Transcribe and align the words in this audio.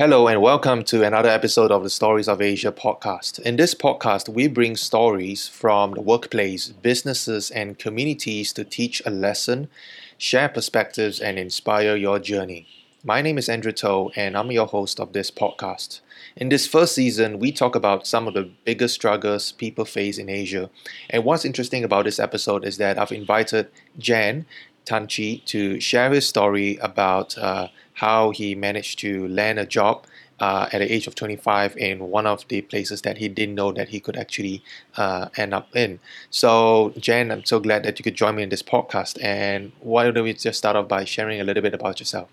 Hello, 0.00 0.28
and 0.28 0.40
welcome 0.40 0.82
to 0.84 1.04
another 1.04 1.28
episode 1.28 1.70
of 1.70 1.82
the 1.82 1.90
Stories 1.90 2.26
of 2.26 2.40
Asia 2.40 2.72
podcast. 2.72 3.38
In 3.40 3.56
this 3.56 3.74
podcast, 3.74 4.30
we 4.30 4.48
bring 4.48 4.74
stories 4.74 5.46
from 5.46 5.92
the 5.92 6.00
workplace, 6.00 6.68
businesses, 6.68 7.50
and 7.50 7.78
communities 7.78 8.54
to 8.54 8.64
teach 8.64 9.02
a 9.04 9.10
lesson, 9.10 9.68
share 10.16 10.48
perspectives, 10.48 11.20
and 11.20 11.38
inspire 11.38 11.96
your 11.96 12.18
journey. 12.18 12.66
My 13.04 13.20
name 13.20 13.36
is 13.36 13.50
Andrew 13.50 13.72
Toh, 13.72 14.10
and 14.16 14.38
I'm 14.38 14.50
your 14.50 14.68
host 14.68 15.00
of 15.00 15.12
this 15.12 15.30
podcast. 15.30 16.00
In 16.34 16.48
this 16.48 16.66
first 16.66 16.94
season, 16.94 17.38
we 17.38 17.52
talk 17.52 17.74
about 17.74 18.06
some 18.06 18.26
of 18.26 18.32
the 18.32 18.48
biggest 18.64 18.94
struggles 18.94 19.52
people 19.52 19.84
face 19.84 20.16
in 20.16 20.30
Asia. 20.30 20.70
And 21.10 21.26
what's 21.26 21.44
interesting 21.44 21.84
about 21.84 22.06
this 22.06 22.18
episode 22.18 22.64
is 22.64 22.78
that 22.78 22.98
I've 22.98 23.12
invited 23.12 23.68
Jan 23.98 24.46
Tanchi 24.86 25.44
to 25.44 25.78
share 25.78 26.10
his 26.10 26.26
story 26.26 26.78
about 26.78 27.36
uh, 27.36 27.68
how 28.00 28.30
he 28.30 28.54
managed 28.54 28.98
to 28.98 29.28
land 29.28 29.58
a 29.58 29.66
job 29.66 30.06
uh, 30.40 30.68
at 30.72 30.78
the 30.78 30.90
age 30.90 31.06
of 31.06 31.14
25 31.14 31.76
in 31.76 31.98
one 32.00 32.26
of 32.26 32.48
the 32.48 32.62
places 32.62 33.02
that 33.02 33.18
he 33.18 33.28
didn't 33.28 33.54
know 33.54 33.72
that 33.72 33.90
he 33.90 34.00
could 34.00 34.16
actually 34.16 34.62
uh, 34.96 35.28
end 35.36 35.52
up 35.52 35.68
in. 35.76 36.00
So, 36.30 36.94
Jen, 36.98 37.30
I'm 37.30 37.44
so 37.44 37.60
glad 37.60 37.82
that 37.82 37.98
you 37.98 38.02
could 38.02 38.14
join 38.14 38.36
me 38.36 38.42
in 38.42 38.48
this 38.48 38.62
podcast. 38.62 39.22
And 39.22 39.72
why 39.80 40.10
don't 40.10 40.24
we 40.24 40.32
just 40.32 40.56
start 40.56 40.76
off 40.76 40.88
by 40.88 41.04
sharing 41.04 41.42
a 41.42 41.44
little 41.44 41.62
bit 41.62 41.74
about 41.74 42.00
yourself? 42.00 42.30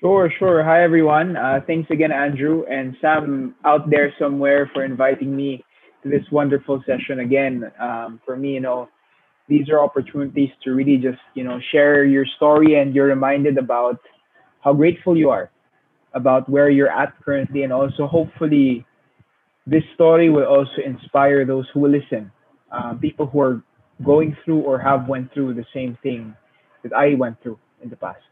Sure, 0.00 0.30
sure. 0.38 0.62
Hi, 0.62 0.84
everyone. 0.84 1.36
Uh, 1.36 1.60
thanks 1.66 1.90
again, 1.90 2.12
Andrew 2.12 2.64
and 2.70 2.94
Sam 3.00 3.54
out 3.64 3.88
there 3.88 4.12
somewhere 4.18 4.70
for 4.74 4.84
inviting 4.84 5.34
me 5.34 5.64
to 6.02 6.10
this 6.10 6.30
wonderful 6.30 6.82
session 6.86 7.20
again. 7.20 7.72
Um, 7.80 8.20
for 8.26 8.36
me, 8.36 8.52
you 8.52 8.60
know, 8.60 8.90
these 9.48 9.70
are 9.70 9.80
opportunities 9.80 10.50
to 10.64 10.72
really 10.72 10.98
just, 10.98 11.22
you 11.34 11.44
know, 11.44 11.58
share 11.72 12.04
your 12.04 12.26
story 12.36 12.74
and 12.74 12.94
you're 12.94 13.06
reminded 13.06 13.56
about 13.56 13.98
how 14.66 14.72
grateful 14.72 15.16
you 15.16 15.30
are 15.30 15.48
about 16.12 16.48
where 16.48 16.68
you're 16.68 16.90
at 16.90 17.14
currently 17.24 17.62
and 17.62 17.72
also 17.72 18.04
hopefully 18.04 18.84
this 19.64 19.84
story 19.94 20.28
will 20.28 20.44
also 20.44 20.82
inspire 20.84 21.46
those 21.46 21.66
who 21.72 21.78
will 21.78 21.90
listen 21.90 22.32
uh, 22.72 22.92
people 22.94 23.26
who 23.26 23.40
are 23.40 23.62
going 24.04 24.36
through 24.44 24.60
or 24.62 24.76
have 24.76 25.06
went 25.06 25.32
through 25.32 25.54
the 25.54 25.64
same 25.72 25.96
thing 26.02 26.34
that 26.82 26.92
i 26.92 27.14
went 27.14 27.40
through 27.42 27.58
in 27.80 27.88
the 27.90 27.96
past. 27.96 28.24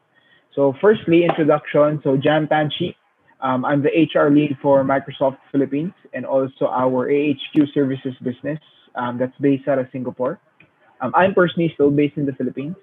So 0.57 0.75
firstly 0.81 1.23
introduction. 1.25 2.01
So 2.03 2.17
jan 2.17 2.49
tanchi 2.49 2.97
um, 3.41 3.65
i'm 3.65 3.81
the 3.87 3.93
hr 4.13 4.29
lead 4.29 4.59
for 4.61 4.83
microsoft 4.83 5.39
philippines 5.53 5.95
and 6.15 6.27
also 6.27 6.67
our 6.67 7.09
ahq 7.09 7.57
services 7.73 8.15
business 8.25 8.59
um, 8.97 9.19
that's 9.19 9.37
based 9.41 9.69
out 9.69 9.79
of 9.79 9.87
singapore. 9.93 10.41
Um, 11.01 11.13
i'm 11.15 11.33
personally 11.33 11.71
still 11.75 11.93
based 11.93 12.17
in 12.17 12.27
the 12.27 12.33
philippines. 12.33 12.75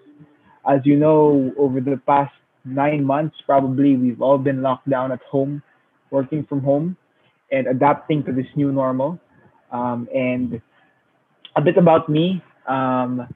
As 0.73 0.79
you 0.85 0.95
know 0.95 1.51
over 1.57 1.81
the 1.81 1.97
past 2.07 2.31
nine 2.65 3.03
months, 3.03 3.35
probably 3.45 3.95
we've 3.95 4.21
all 4.21 4.37
been 4.37 4.61
locked 4.61 4.89
down 4.89 5.11
at 5.11 5.21
home, 5.23 5.61
working 6.09 6.43
from 6.45 6.61
home, 6.61 6.97
and 7.51 7.67
adapting 7.67 8.23
to 8.25 8.31
this 8.31 8.47
new 8.55 8.71
normal. 8.71 9.19
Um, 9.71 10.07
and 10.13 10.61
a 11.55 11.61
bit 11.61 11.77
about 11.77 12.09
me 12.09 12.43
um, 12.67 13.27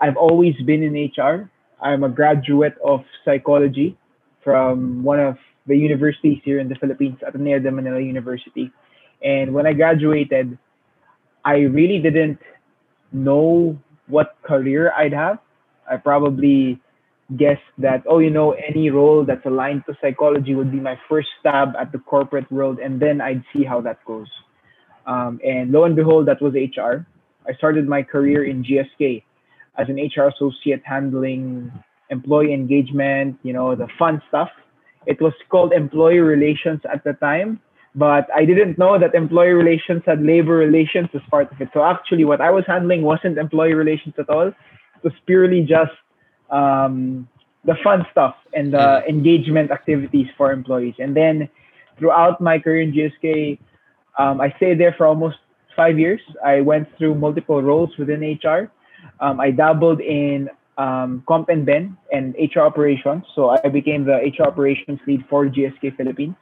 I've 0.00 0.16
always 0.16 0.54
been 0.62 0.82
in 0.82 0.94
HR. 0.94 1.50
I'm 1.80 2.04
a 2.04 2.08
graduate 2.08 2.76
of 2.84 3.04
psychology 3.24 3.96
from 4.44 5.02
one 5.02 5.20
of 5.20 5.36
the 5.66 5.76
universities 5.76 6.40
here 6.44 6.60
in 6.60 6.68
the 6.68 6.76
Philippines, 6.76 7.18
Ateneo 7.26 7.58
de 7.58 7.70
Manila 7.70 8.00
University. 8.00 8.70
And 9.22 9.52
when 9.52 9.66
I 9.66 9.72
graduated, 9.72 10.56
I 11.44 11.66
really 11.66 11.98
didn't 12.00 12.38
know 13.12 13.78
what 14.06 14.36
career 14.42 14.92
I'd 14.96 15.12
have. 15.12 15.38
I 15.90 15.96
probably 15.96 16.80
guessed 17.36 17.60
that, 17.76 18.02
oh, 18.08 18.18
you 18.18 18.30
know, 18.30 18.52
any 18.52 18.90
role 18.90 19.24
that's 19.24 19.44
aligned 19.44 19.84
to 19.86 19.96
psychology 20.00 20.54
would 20.54 20.72
be 20.72 20.80
my 20.80 20.98
first 21.08 21.28
stab 21.40 21.74
at 21.78 21.92
the 21.92 21.98
corporate 21.98 22.50
world, 22.50 22.78
and 22.78 23.00
then 23.00 23.20
I'd 23.20 23.44
see 23.52 23.64
how 23.64 23.80
that 23.82 24.04
goes. 24.04 24.28
Um, 25.06 25.40
and 25.44 25.70
lo 25.70 25.84
and 25.84 25.94
behold, 25.94 26.26
that 26.28 26.40
was 26.40 26.54
HR. 26.54 27.06
I 27.46 27.54
started 27.54 27.88
my 27.88 28.02
career 28.02 28.44
in 28.44 28.64
GSK 28.64 29.22
as 29.78 29.88
an 29.88 29.96
HR 29.96 30.28
associate 30.28 30.82
handling 30.84 31.72
employee 32.10 32.52
engagement, 32.52 33.38
you 33.42 33.52
know, 33.52 33.74
the 33.74 33.88
fun 33.98 34.22
stuff. 34.28 34.48
It 35.06 35.20
was 35.20 35.32
called 35.50 35.72
employee 35.72 36.18
relations 36.18 36.80
at 36.92 37.04
the 37.04 37.12
time, 37.14 37.60
but 37.94 38.26
I 38.34 38.44
didn't 38.44 38.78
know 38.78 38.98
that 38.98 39.14
employee 39.14 39.52
relations 39.52 40.02
had 40.04 40.22
labor 40.22 40.54
relations 40.54 41.08
as 41.14 41.22
part 41.30 41.50
of 41.52 41.60
it. 41.60 41.68
So 41.72 41.82
actually, 41.82 42.24
what 42.24 42.40
I 42.40 42.50
was 42.50 42.64
handling 42.66 43.02
wasn't 43.02 43.38
employee 43.38 43.74
relations 43.74 44.14
at 44.18 44.28
all. 44.28 44.48
It 44.48 45.04
was 45.04 45.12
purely 45.26 45.62
just 45.62 45.92
um, 46.50 47.28
the 47.64 47.74
fun 47.82 48.06
stuff 48.10 48.36
and 48.54 48.72
the 48.72 49.04
engagement 49.08 49.70
activities 49.70 50.28
for 50.36 50.52
employees. 50.52 50.94
And 50.98 51.16
then 51.16 51.48
throughout 51.98 52.40
my 52.40 52.58
career 52.58 52.82
in 52.82 52.92
GSK, 52.92 53.58
um, 54.18 54.40
I 54.40 54.52
stayed 54.56 54.78
there 54.80 54.94
for 54.96 55.06
almost 55.06 55.38
five 55.76 55.98
years. 55.98 56.20
I 56.44 56.60
went 56.60 56.88
through 56.96 57.14
multiple 57.14 57.62
roles 57.62 57.96
within 57.98 58.20
HR. 58.20 58.70
Um, 59.20 59.40
I 59.40 59.50
dabbled 59.50 60.00
in 60.00 60.50
um, 60.76 61.22
Comp 61.26 61.48
and 61.48 61.66
Ben 61.66 61.96
and 62.12 62.34
HR 62.38 62.60
operations. 62.60 63.24
So 63.34 63.50
I 63.50 63.68
became 63.68 64.04
the 64.04 64.16
HR 64.16 64.44
operations 64.44 65.00
lead 65.06 65.24
for 65.28 65.46
GSK 65.46 65.96
Philippines. 65.96 66.36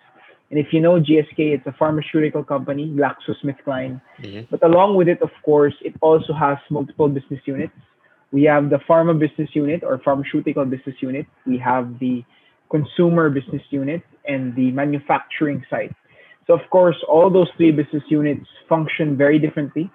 And 0.51 0.61
if 0.61 0.73
you 0.73 0.81
know 0.81 1.01
GSK, 1.01 1.39
it's 1.57 1.67
a 1.67 1.73
pharmaceutical 1.73 2.45
company, 2.45 2.87
GlaxoSmithKline. 2.89 4.01
Mm-hmm. 4.21 4.43
But 4.51 4.63
along 4.65 4.95
with 4.97 5.09
it, 5.09 5.21
of 5.21 5.31
course, 5.45 5.75
it 5.81 5.95
also 6.01 6.33
has 6.33 6.59
multiple 6.71 7.09
business 7.09 7.41
units. 7.47 7.75
We 8.33 8.45
have 8.45 8.71
the 8.71 8.79
pharma 8.89 9.19
business 9.19 9.51
unit 9.55 9.83
or 9.85 9.99
pharmaceutical 9.99 10.65
business 10.65 10.97
unit. 11.01 11.27
We 11.47 11.59
have 11.59 11.99
the 11.99 12.25
consumer 12.71 13.31
business 13.31 13.63
unit 13.71 14.03
and 14.27 14.55
the 14.57 14.73
manufacturing 14.73 15.65
side. 15.71 15.95
So 16.47 16.55
of 16.55 16.69
course, 16.71 16.97
all 17.09 17.31
those 17.31 17.49
three 17.57 17.73
business 17.73 18.03
units 18.09 18.47
function 18.69 19.17
very 19.17 19.39
differently, 19.39 19.91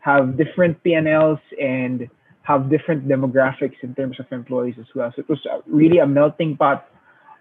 have 0.00 0.36
different 0.36 0.82
P&Ls 0.82 1.40
and 1.60 2.08
have 2.42 2.68
different 2.68 3.08
demographics 3.08 3.76
in 3.82 3.94
terms 3.94 4.20
of 4.20 4.26
employees 4.30 4.74
as 4.78 4.86
well. 4.94 5.10
So 5.16 5.20
it 5.20 5.28
was 5.28 5.40
really 5.66 5.98
a 5.98 6.06
melting 6.06 6.56
pot 6.56 6.86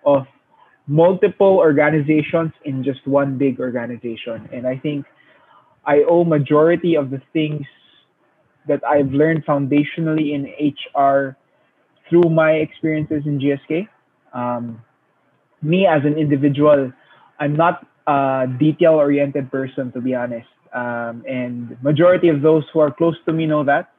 of 0.06 0.26
multiple 0.88 1.58
organizations 1.58 2.54
in 2.64 2.84
just 2.84 3.06
one 3.06 3.38
big 3.38 3.60
organization. 3.60 4.50
And 4.54 4.66
I 4.66 4.78
think 4.78 5.06
I 5.86 6.04
owe 6.08 6.24
majority 6.24 6.96
of 6.96 7.10
the 7.10 7.22
things 7.34 7.66
that 8.68 8.84
I've 8.86 9.12
learned 9.12 9.46
foundationally 9.46 10.34
in 10.34 10.46
HR 10.60 11.38
through 12.10 12.30
my 12.30 12.52
experiences 12.54 13.24
in 13.26 13.40
GSK. 13.40 13.88
Um, 14.34 14.82
me 15.62 15.88
as 15.88 16.04
an 16.06 16.18
individual, 16.18 16.92
I'm 17.40 17.56
not 17.56 17.88
a 18.08 18.48
detail-oriented 18.60 19.52
person, 19.52 19.92
to 19.94 20.02
be 20.02 20.14
honest. 20.16 20.48
Um, 20.74 21.24
and 21.28 21.78
majority 21.84 22.30
of 22.30 22.42
those 22.42 22.64
who 22.74 22.80
are 22.80 22.92
close 22.92 23.16
to 23.26 23.34
me 23.34 23.46
know 23.46 23.64
that. 23.64 23.92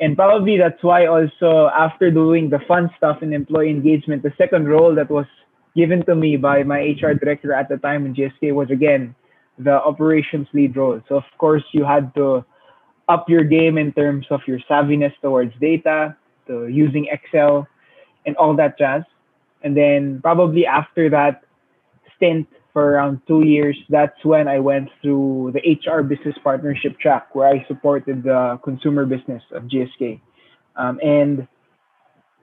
And 0.00 0.16
probably 0.16 0.56
that's 0.56 0.82
why 0.82 1.06
also 1.06 1.70
after 1.74 2.10
doing 2.10 2.50
the 2.50 2.60
fun 2.68 2.90
stuff 2.96 3.22
in 3.22 3.32
employee 3.32 3.70
engagement, 3.70 4.22
the 4.22 4.32
second 4.38 4.68
role 4.68 4.94
that 4.94 5.10
was 5.10 5.26
given 5.76 6.04
to 6.06 6.14
me 6.14 6.36
by 6.36 6.62
my 6.62 6.80
HR 6.80 7.14
director 7.14 7.52
at 7.52 7.68
the 7.68 7.76
time 7.78 8.06
in 8.06 8.14
GSK 8.14 8.54
was 8.54 8.70
again 8.70 9.14
the 9.58 9.72
operations 9.72 10.46
lead 10.52 10.76
role. 10.76 11.00
So 11.08 11.16
of 11.16 11.24
course 11.38 11.64
you 11.72 11.84
had 11.84 12.14
to 12.14 12.44
up 13.08 13.28
your 13.28 13.44
game 13.44 13.78
in 13.78 13.92
terms 13.92 14.26
of 14.30 14.40
your 14.46 14.58
savviness 14.70 15.12
towards 15.22 15.52
data, 15.60 16.16
to 16.46 16.68
using 16.68 17.06
Excel, 17.10 17.66
and 18.26 18.36
all 18.36 18.54
that 18.56 18.78
jazz. 18.78 19.02
And 19.62 19.76
then 19.76 20.20
probably 20.22 20.66
after 20.66 21.10
that 21.10 21.42
stint 22.16 22.46
for 22.72 22.92
around 22.92 23.20
two 23.26 23.44
years, 23.44 23.76
that's 23.88 24.24
when 24.24 24.46
I 24.46 24.58
went 24.58 24.88
through 25.02 25.54
the 25.54 25.60
HR 25.60 26.02
business 26.02 26.36
partnership 26.44 26.98
track 27.00 27.34
where 27.34 27.48
I 27.48 27.64
supported 27.66 28.22
the 28.22 28.60
consumer 28.62 29.06
business 29.06 29.42
of 29.52 29.64
GSK. 29.64 30.20
Um, 30.76 31.00
and 31.02 31.48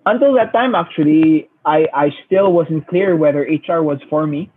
until 0.05 0.33
that 0.35 0.51
time, 0.51 0.75
actually, 0.75 1.49
I, 1.63 1.87
I 1.93 2.09
still 2.25 2.51
wasn't 2.51 2.87
clear 2.87 3.15
whether 3.15 3.41
HR 3.41 3.81
was 3.81 3.99
for 4.09 4.27
me. 4.27 4.51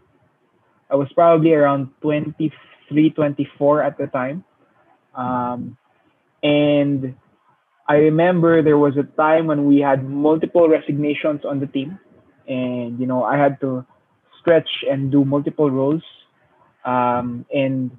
I 0.91 0.97
was 0.97 1.09
probably 1.15 1.53
around 1.53 1.91
23, 2.01 3.11
24 3.11 3.83
at 3.83 3.99
the 3.99 4.07
time. 4.07 4.45
Um, 5.15 5.77
and 6.43 7.15
I 7.89 7.97
remember 7.97 8.63
there 8.63 8.79
was 8.79 8.97
a 8.97 9.03
time 9.03 9.47
when 9.47 9.65
we 9.67 9.81
had 9.81 10.09
multiple 10.09 10.69
resignations 10.69 11.45
on 11.45 11.61
the 11.61 11.67
team, 11.67 11.99
and 12.47 12.99
you 13.01 13.07
know 13.07 13.25
I 13.25 13.37
had 13.37 13.61
to 13.61 13.85
stretch 14.41 14.69
and 14.91 15.11
do 15.11 15.25
multiple 15.25 15.71
roles. 15.71 16.03
Um, 16.85 17.45
and 17.53 17.91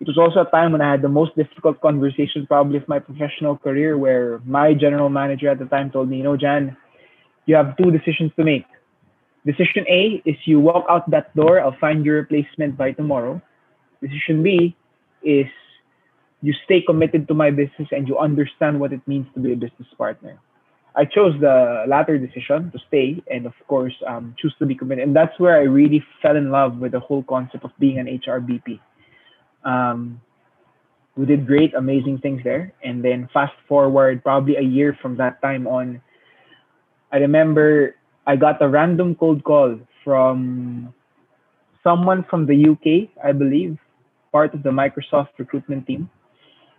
it 0.00 0.06
was 0.06 0.18
also 0.18 0.40
a 0.40 0.50
time 0.50 0.72
when 0.72 0.80
I 0.80 0.90
had 0.90 1.02
the 1.02 1.08
most 1.08 1.34
difficult 1.36 1.80
conversation 1.80 2.46
probably 2.46 2.76
of 2.76 2.88
my 2.88 2.98
professional 2.98 3.56
career, 3.56 3.96
where 3.96 4.40
my 4.44 4.74
general 4.74 5.08
manager 5.08 5.48
at 5.48 5.58
the 5.58 5.66
time 5.66 5.90
told 5.90 6.10
me, 6.10 6.18
you 6.18 6.24
know, 6.24 6.36
Jan, 6.36 6.76
you 7.46 7.54
have 7.54 7.76
two 7.76 7.90
decisions 7.90 8.32
to 8.36 8.44
make. 8.44 8.66
Decision 9.46 9.84
A 9.88 10.22
is 10.24 10.36
you 10.44 10.58
walk 10.58 10.86
out 10.88 11.08
that 11.10 11.34
door, 11.36 11.60
I'll 11.60 11.76
find 11.78 12.04
your 12.04 12.16
replacement 12.16 12.76
by 12.76 12.92
tomorrow. 12.92 13.40
Decision 14.00 14.42
B 14.42 14.74
is 15.22 15.46
you 16.44 16.52
stay 16.66 16.82
committed 16.82 17.26
to 17.26 17.32
my 17.32 17.50
business 17.50 17.88
and 17.90 18.06
you 18.06 18.18
understand 18.18 18.78
what 18.78 18.92
it 18.92 19.00
means 19.08 19.26
to 19.32 19.40
be 19.40 19.54
a 19.54 19.56
business 19.56 19.88
partner. 19.96 20.38
I 20.94 21.06
chose 21.06 21.32
the 21.40 21.84
latter 21.88 22.18
decision 22.18 22.70
to 22.70 22.78
stay 22.86 23.24
and, 23.32 23.46
of 23.46 23.54
course, 23.66 23.94
um, 24.06 24.36
choose 24.38 24.54
to 24.58 24.66
be 24.66 24.74
committed. 24.74 25.04
And 25.04 25.16
that's 25.16 25.40
where 25.40 25.56
I 25.56 25.64
really 25.64 26.04
fell 26.20 26.36
in 26.36 26.50
love 26.50 26.76
with 26.76 26.92
the 26.92 27.00
whole 27.00 27.22
concept 27.22 27.64
of 27.64 27.70
being 27.80 27.98
an 27.98 28.06
HRBP. 28.20 28.78
Um, 29.64 30.20
we 31.16 31.24
did 31.24 31.46
great, 31.46 31.72
amazing 31.72 32.18
things 32.18 32.42
there. 32.44 32.74
And 32.84 33.02
then 33.02 33.26
fast 33.32 33.56
forward, 33.66 34.22
probably 34.22 34.56
a 34.56 34.62
year 34.76 34.98
from 35.00 35.16
that 35.16 35.40
time 35.40 35.66
on, 35.66 36.02
I 37.10 37.24
remember 37.24 37.96
I 38.26 38.36
got 38.36 38.60
a 38.60 38.68
random 38.68 39.14
cold 39.14 39.44
call 39.44 39.80
from 40.04 40.92
someone 41.82 42.22
from 42.28 42.44
the 42.44 42.68
UK, 42.68 43.08
I 43.24 43.32
believe, 43.32 43.78
part 44.30 44.52
of 44.52 44.62
the 44.62 44.70
Microsoft 44.70 45.32
recruitment 45.38 45.86
team 45.86 46.10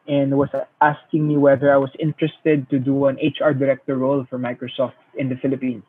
and 0.08 0.38
was 0.38 0.50
asking 0.82 1.28
me 1.28 1.38
whether 1.38 1.74
I 1.74 1.78
was 1.78 1.90
interested 2.00 2.70
to 2.70 2.80
do 2.80 3.08
an 3.08 3.18
HR 3.18 3.52
director 3.52 3.98
role 3.98 4.26
for 4.30 4.38
Microsoft 4.38 4.94
in 5.18 5.30
the 5.30 5.36
Philippines. 5.38 5.84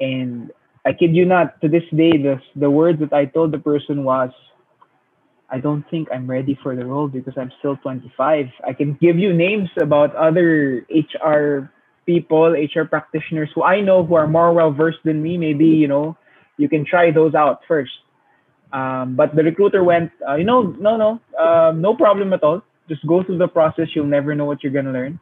And 0.00 0.52
I 0.84 0.92
kid 0.92 1.14
you 1.14 1.24
not, 1.24 1.60
to 1.62 1.68
this 1.68 1.84
day, 1.94 2.12
the, 2.12 2.40
the 2.56 2.70
words 2.70 3.00
that 3.00 3.12
I 3.12 3.24
told 3.24 3.52
the 3.52 3.58
person 3.58 4.04
was, 4.04 4.30
I 5.50 5.58
don't 5.58 5.84
think 5.90 6.08
I'm 6.12 6.30
ready 6.30 6.58
for 6.62 6.76
the 6.76 6.84
role 6.86 7.08
because 7.08 7.34
I'm 7.36 7.52
still 7.58 7.76
25. 7.76 8.46
I 8.66 8.72
can 8.72 8.94
give 9.00 9.18
you 9.18 9.32
names 9.32 9.68
about 9.80 10.14
other 10.14 10.86
HR 10.88 11.72
people, 12.06 12.52
HR 12.52 12.84
practitioners 12.84 13.50
who 13.54 13.62
I 13.62 13.80
know 13.80 14.04
who 14.04 14.14
are 14.14 14.28
more 14.28 14.52
well 14.52 14.72
versed 14.72 15.02
than 15.04 15.22
me. 15.22 15.36
Maybe, 15.38 15.66
you 15.66 15.88
know, 15.88 16.16
you 16.56 16.68
can 16.68 16.84
try 16.84 17.10
those 17.10 17.34
out 17.34 17.62
first. 17.66 17.92
Um, 18.72 19.16
but 19.16 19.34
the 19.34 19.42
recruiter 19.42 19.82
went, 19.82 20.12
uh, 20.26 20.36
you 20.36 20.44
know, 20.44 20.62
no, 20.62 20.96
no, 20.96 21.20
uh, 21.36 21.72
no 21.74 21.96
problem 21.96 22.32
at 22.32 22.44
all 22.44 22.62
just 22.90 23.06
go 23.06 23.22
through 23.22 23.38
the 23.38 23.46
process. 23.46 23.86
You'll 23.94 24.10
never 24.10 24.34
know 24.34 24.44
what 24.44 24.62
you're 24.62 24.74
gonna 24.74 24.90
learn. 24.90 25.20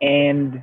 And 0.00 0.62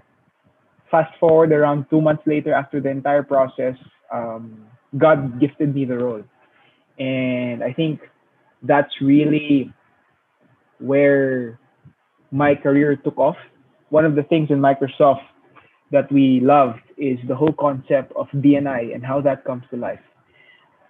fast 0.90 1.12
forward 1.20 1.52
around 1.52 1.86
two 1.90 2.00
months 2.00 2.24
later, 2.26 2.54
after 2.54 2.80
the 2.80 2.90
entire 2.90 3.24
process, 3.24 3.76
um, 4.12 4.66
God 4.98 5.40
gifted 5.40 5.76
me 5.76 5.84
the 5.84 5.98
role, 6.00 6.24
and 6.98 7.62
I 7.62 7.74
think 7.74 8.00
that's 8.64 8.94
really 9.02 9.72
where 10.80 11.60
my 12.32 12.56
career 12.56 12.96
took 12.96 13.18
off. 13.18 13.36
One 13.90 14.06
of 14.06 14.16
the 14.16 14.24
things 14.24 14.50
in 14.50 14.60
Microsoft 14.60 15.28
that 15.92 16.10
we 16.12 16.40
loved 16.40 16.80
is 16.98 17.20
the 17.28 17.36
whole 17.36 17.54
concept 17.54 18.14
of 18.16 18.28
DNI 18.32 18.96
and 18.96 19.06
how 19.06 19.20
that 19.22 19.44
comes 19.44 19.64
to 19.72 19.78
life. 19.78 20.04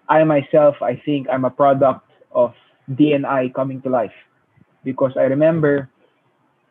I 0.09 0.23
myself, 0.23 0.75
I 0.81 1.01
think 1.05 1.27
I'm 1.29 1.45
a 1.45 1.49
product 1.49 2.05
of 2.31 2.53
DNI 2.89 3.53
coming 3.53 3.81
to 3.81 3.89
life 3.89 4.13
because 4.87 5.11
I 5.17 5.25
remember 5.35 5.89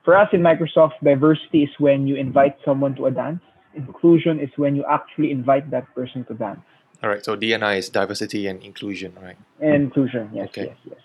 for 0.05 0.17
us 0.17 0.29
in 0.33 0.41
Microsoft, 0.41 0.95
diversity 1.05 1.65
is 1.65 1.71
when 1.79 2.07
you 2.07 2.17
invite 2.17 2.57
someone 2.65 2.95
to 2.97 3.07
a 3.07 3.11
dance. 3.11 3.43
Inclusion 3.75 4.41
is 4.41 4.49
when 4.57 4.75
you 4.75 4.85
actually 4.89 5.31
invite 5.31 5.71
that 5.71 5.85
person 5.95 6.25
to 6.29 6.35
dance. 6.35 6.65
All 7.03 7.11
right. 7.11 7.23
So 7.23 7.37
DNI 7.37 7.77
is 7.77 7.91
diversity 7.91 8.47
and 8.47 8.63
inclusion, 8.63 9.13
right? 9.21 9.37
And 9.61 9.83
inclusion, 9.89 10.31
yes, 10.33 10.49
okay. 10.49 10.67
yes, 10.69 10.79
yes. 10.93 11.03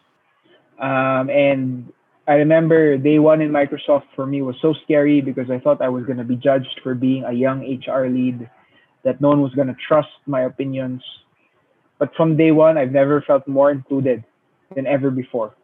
Um, 0.80 1.30
and 1.30 1.92
I 2.28 2.36
remember 2.46 2.98
day 2.98 3.19
one 3.19 3.42
in 3.42 3.52
Microsoft 3.52 4.08
for 4.16 4.25
me 4.25 4.42
was 4.42 4.56
so 4.62 4.74
scary 4.84 5.19
because 5.19 5.52
I 5.52 5.60
thought 5.60 5.81
I 5.81 5.90
was 5.90 6.06
going 6.06 6.22
to 6.25 6.30
be 6.34 6.38
judged 6.38 6.80
for 6.81 6.96
being 6.96 7.25
a 7.25 7.34
young 7.34 7.60
HR 7.60 8.08
lead, 8.08 8.50
that 9.04 9.19
no 9.19 9.30
one 9.34 9.42
was 9.42 9.54
going 9.54 9.68
to 9.68 9.75
trust 9.88 10.16
my 10.25 10.42
opinions. 10.52 11.02
But 12.00 12.16
from 12.16 12.38
day 12.38 12.52
one, 12.52 12.78
I've 12.78 12.94
never 12.94 13.22
felt 13.22 13.46
more 13.48 13.69
included 13.69 14.24
than 14.75 14.88
ever 14.88 15.12
before. 15.12 15.56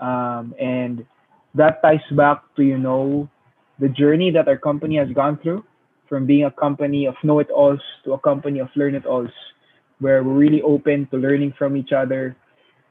Um, 0.00 0.54
and 0.60 1.06
that 1.54 1.82
ties 1.82 2.00
back 2.12 2.42
to, 2.56 2.62
you 2.62 2.78
know, 2.78 3.28
the 3.78 3.88
journey 3.88 4.30
that 4.30 4.48
our 4.48 4.56
company 4.56 4.96
has 4.96 5.08
gone 5.12 5.38
through 5.42 5.64
from 6.08 6.26
being 6.26 6.44
a 6.44 6.50
company 6.50 7.06
of 7.06 7.14
know 7.22 7.38
it 7.40 7.50
alls 7.50 7.80
to 8.04 8.12
a 8.12 8.18
company 8.18 8.60
of 8.60 8.68
learn 8.76 8.94
it 8.94 9.06
alls, 9.06 9.30
where 9.98 10.22
we're 10.22 10.34
really 10.34 10.62
open 10.62 11.06
to 11.10 11.16
learning 11.16 11.52
from 11.58 11.76
each 11.76 11.92
other, 11.92 12.36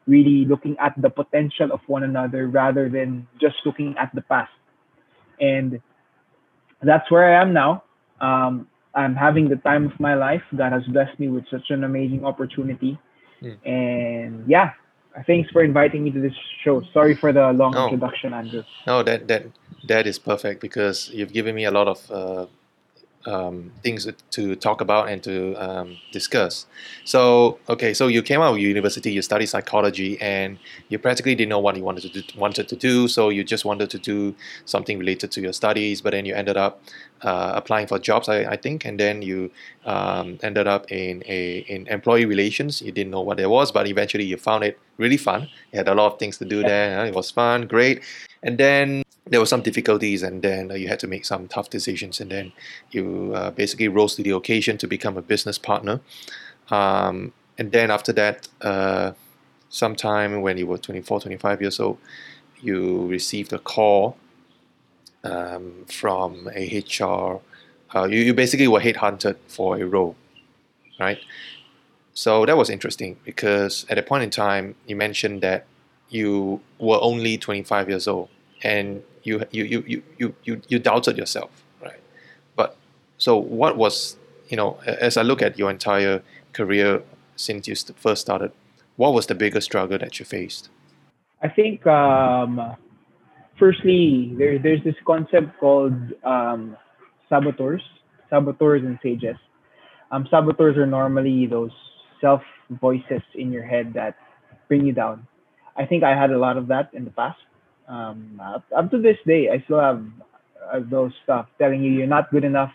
really 0.06 0.46
looking 0.46 0.76
at 0.80 0.94
the 1.02 1.10
potential 1.10 1.72
of 1.72 1.80
one 1.88 2.04
another 2.04 2.48
rather 2.48 2.90
than 2.90 3.28
just 3.40 3.56
looking 3.66 3.96
at 3.98 4.14
the 4.14 4.22
past. 4.22 4.52
And 5.40 5.82
that's 6.82 7.10
where 7.10 7.36
I 7.36 7.42
am 7.42 7.54
now. 7.54 7.84
Um, 8.20 8.68
I'm 8.94 9.16
having 9.16 9.50
the 9.50 9.58
time 9.58 9.86
of 9.86 10.00
my 10.00 10.16
life. 10.16 10.42
God 10.56 10.72
has 10.72 10.84
blessed 10.86 11.20
me 11.20 11.28
with 11.28 11.46
such 11.52 11.70
an 11.70 11.84
amazing 11.84 12.26
opportunity. 12.26 12.98
Mm. 13.42 13.68
And 13.68 14.50
yeah, 14.50 14.72
thanks 15.24 15.50
for 15.52 15.64
inviting 15.64 16.04
me 16.04 16.12
to 16.12 16.20
this 16.20 16.34
show. 16.64 16.82
Sorry 16.94 17.16
for 17.16 17.32
the 17.32 17.52
long 17.54 17.72
no. 17.72 17.86
introduction, 17.86 18.34
Andrew. 18.34 18.64
No, 18.86 19.04
that 19.04 19.28
that 19.28 19.46
that 19.88 20.08
is 20.08 20.20
perfect 20.20 20.62
because 20.62 21.10
you've 21.14 21.34
given 21.34 21.56
me 21.56 21.66
a 21.66 21.72
lot 21.72 21.88
of 21.88 22.12
uh, 22.12 22.46
um, 23.26 23.72
things 23.84 24.08
to 24.32 24.56
talk 24.56 24.82
about 24.82 25.10
and 25.10 25.24
to 25.24 25.56
um, 25.56 25.98
discuss. 26.12 26.66
So, 27.04 27.60
okay, 27.70 27.94
so 27.94 28.08
you 28.08 28.22
came 28.22 28.42
out 28.42 28.54
of 28.54 28.60
university, 28.60 29.12
you 29.12 29.22
studied 29.22 29.48
psychology, 29.48 30.20
and 30.22 30.58
you 30.90 31.00
practically 31.00 31.36
didn't 31.36 31.50
know 31.50 31.60
what 31.60 31.76
you 31.76 31.84
wanted 31.84 32.02
to 32.02 32.22
do, 32.22 32.40
wanted 32.40 32.68
to 32.70 32.76
do. 32.76 33.08
So 33.08 33.30
you 33.30 33.44
just 33.44 33.66
wanted 33.66 33.90
to 33.90 34.00
do 34.00 34.36
something 34.66 35.00
related 35.00 35.32
to 35.32 35.42
your 35.42 35.54
studies, 35.54 36.02
but 36.02 36.12
then 36.12 36.26
you 36.26 36.36
ended 36.36 36.58
up 36.58 36.82
uh, 37.22 37.54
applying 37.56 37.88
for 37.88 37.98
jobs, 37.98 38.30
I, 38.30 38.44
I, 38.44 38.58
think, 38.58 38.86
and 38.86 39.00
then 39.00 39.22
you 39.22 39.52
um, 39.86 40.38
ended 40.44 40.68
up 40.68 40.92
in 40.92 41.24
a 41.26 41.60
in 41.68 41.88
employee 41.88 42.26
relations. 42.26 42.82
You 42.82 42.92
didn't 42.92 43.12
know 43.12 43.22
what 43.22 43.40
it 43.40 43.50
was, 43.50 43.72
but 43.72 43.88
eventually 43.88 44.26
you 44.26 44.38
found 44.38 44.64
it 44.64 44.78
really 44.98 45.18
fun. 45.18 45.50
You 45.72 45.78
had 45.78 45.88
a 45.88 45.96
lot 45.96 46.14
of 46.14 46.20
things 46.20 46.38
to 46.40 46.46
do 46.46 46.62
there. 46.62 47.06
It 47.06 47.16
was 47.16 47.32
fun, 47.32 47.68
great, 47.68 48.04
and 48.44 48.58
then 48.58 49.05
there 49.28 49.40
were 49.40 49.46
some 49.46 49.62
difficulties 49.62 50.22
and 50.24 50.42
then 50.42 50.72
uh, 50.72 50.76
you 50.76 50.88
had 50.88 51.00
to 51.00 51.08
make 51.08 51.26
some 51.26 51.48
tough 51.48 51.70
decisions 51.70 52.20
and 52.20 52.32
then 52.32 52.52
you 52.92 53.34
uh, 53.36 53.52
basically 53.52 53.88
rose 53.88 54.16
to 54.16 54.24
the 54.24 54.32
occasion 54.32 54.78
to 54.78 54.88
become 54.88 55.18
a 55.18 55.22
business 55.22 55.58
partner. 55.58 56.00
Um, 56.70 57.34
and 57.58 57.72
then 57.72 57.90
after 57.92 58.14
that 58.14 58.48
uh, 58.62 59.14
sometime 59.70 60.42
when 60.42 60.58
you 60.58 60.68
were 60.68 60.78
24 60.78 61.22
25 61.22 61.62
years 61.62 61.80
old 61.80 61.98
you 62.62 63.08
received 63.08 63.54
a 63.54 63.60
call 63.60 64.18
um, 65.24 65.86
from 65.88 66.50
a 66.56 66.84
hr 67.00 67.40
uh, 67.96 68.06
you, 68.06 68.20
you 68.20 68.34
basically 68.34 68.68
were 68.68 68.80
headhunted 68.80 69.38
for 69.48 69.78
a 69.78 69.86
role 69.86 70.16
right? 71.00 71.20
So 72.14 72.46
that 72.46 72.56
was 72.58 72.70
interesting 72.70 73.18
because 73.26 73.86
at 73.90 73.98
a 73.98 74.04
point 74.04 74.24
in 74.24 74.30
time 74.30 74.76
you 74.88 74.96
mentioned 74.96 75.42
that 75.42 75.66
you 76.10 76.62
were 76.80 77.00
only 77.02 77.38
25 77.38 77.90
years 77.90 78.08
old 78.08 78.30
and 78.66 79.04
you 79.24 79.46
you 79.52 79.64
you 79.64 80.04
you 80.18 80.36
you 80.44 80.62
you, 80.68 80.80
doubted 80.80 81.18
yourself, 81.18 81.52
right? 81.82 82.02
But 82.56 82.76
so 83.18 83.38
what 83.38 83.78
was 83.78 84.18
you 84.50 84.58
know 84.58 84.80
as 84.86 85.18
I 85.18 85.22
look 85.22 85.42
at 85.42 85.58
your 85.58 85.70
entire 85.70 86.24
career 86.52 87.04
since 87.36 87.68
you 87.68 87.76
first 87.96 88.22
started, 88.22 88.52
what 88.98 89.14
was 89.14 89.28
the 89.28 89.36
biggest 89.36 89.66
struggle 89.66 89.98
that 90.00 90.20
you 90.20 90.26
faced? 90.26 90.70
I 91.44 91.50
think 91.50 91.86
um, 91.86 92.76
firstly 93.60 94.34
there, 94.38 94.58
there's 94.58 94.84
this 94.84 94.96
concept 95.06 95.60
called 95.60 95.94
um, 96.24 96.76
saboteurs, 97.30 97.84
saboteurs 98.30 98.84
and 98.84 98.98
sages. 99.04 99.38
Um, 100.12 100.28
saboteurs 100.32 100.76
are 100.78 100.88
normally 100.88 101.46
those 101.46 101.76
self 102.20 102.42
voices 102.70 103.22
in 103.36 103.52
your 103.52 103.64
head 103.64 103.94
that 103.94 104.16
bring 104.68 104.86
you 104.88 104.94
down. 104.94 105.28
I 105.78 105.86
think 105.86 106.04
I 106.04 106.20
had 106.20 106.32
a 106.32 106.40
lot 106.40 106.58
of 106.58 106.68
that 106.68 106.90
in 106.94 107.04
the 107.06 107.12
past 107.12 107.38
um, 107.88 108.42
up, 108.42 108.92
to 108.92 109.02
this 109.02 109.18
day, 109.26 109.50
I 109.50 109.62
still 109.66 109.80
have 109.80 110.04
uh, 110.74 110.80
those 110.90 111.12
stuff 111.24 111.48
telling 111.60 111.84
you 111.84 111.92
you're 111.92 112.08
not 112.08 112.32
good 112.32 112.44
enough. 112.44 112.72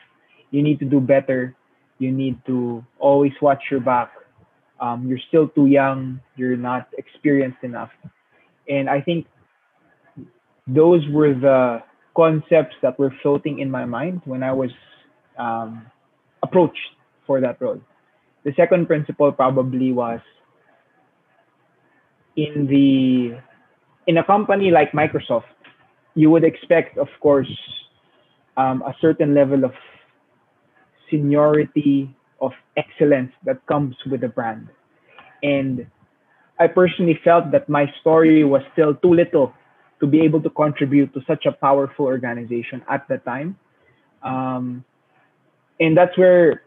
You 0.50 0.62
need 0.62 0.78
to 0.80 0.84
do 0.84 1.00
better. 1.00 1.54
You 1.98 2.12
need 2.12 2.38
to 2.46 2.84
always 2.98 3.32
watch 3.42 3.62
your 3.70 3.80
back. 3.80 4.12
Um, 4.80 5.06
you're 5.06 5.20
still 5.28 5.48
too 5.48 5.66
young. 5.66 6.20
You're 6.36 6.56
not 6.56 6.88
experienced 6.96 7.62
enough. 7.62 7.90
And 8.68 8.88
I 8.88 9.00
think 9.00 9.26
those 10.66 11.06
were 11.10 11.34
the 11.34 11.82
concepts 12.16 12.76
that 12.82 12.98
were 12.98 13.12
floating 13.22 13.58
in 13.58 13.70
my 13.70 13.84
mind 13.84 14.22
when 14.24 14.42
I 14.42 14.52
was 14.52 14.70
um, 15.38 15.86
approached 16.42 16.78
for 17.26 17.40
that 17.40 17.60
role. 17.60 17.80
The 18.44 18.52
second 18.56 18.86
principle 18.86 19.32
probably 19.32 19.92
was 19.92 20.20
in 22.36 22.66
the 22.66 23.38
in 24.06 24.18
a 24.18 24.24
company 24.24 24.70
like 24.70 24.92
Microsoft, 24.92 25.44
you 26.14 26.30
would 26.30 26.44
expect, 26.44 26.98
of 26.98 27.08
course, 27.20 27.50
um, 28.56 28.82
a 28.82 28.94
certain 29.00 29.34
level 29.34 29.64
of 29.64 29.72
seniority, 31.10 32.14
of 32.40 32.52
excellence 32.76 33.32
that 33.44 33.64
comes 33.66 33.96
with 34.10 34.20
the 34.20 34.28
brand. 34.28 34.68
And 35.42 35.86
I 36.58 36.66
personally 36.66 37.18
felt 37.22 37.50
that 37.52 37.68
my 37.68 37.92
story 38.00 38.44
was 38.44 38.62
still 38.72 38.94
too 38.94 39.14
little 39.14 39.52
to 40.00 40.06
be 40.06 40.20
able 40.22 40.40
to 40.42 40.50
contribute 40.50 41.12
to 41.14 41.20
such 41.26 41.46
a 41.46 41.52
powerful 41.52 42.06
organization 42.06 42.82
at 42.88 43.06
the 43.08 43.18
time. 43.18 43.56
Um, 44.22 44.84
and 45.78 45.96
that's 45.96 46.16
where, 46.16 46.62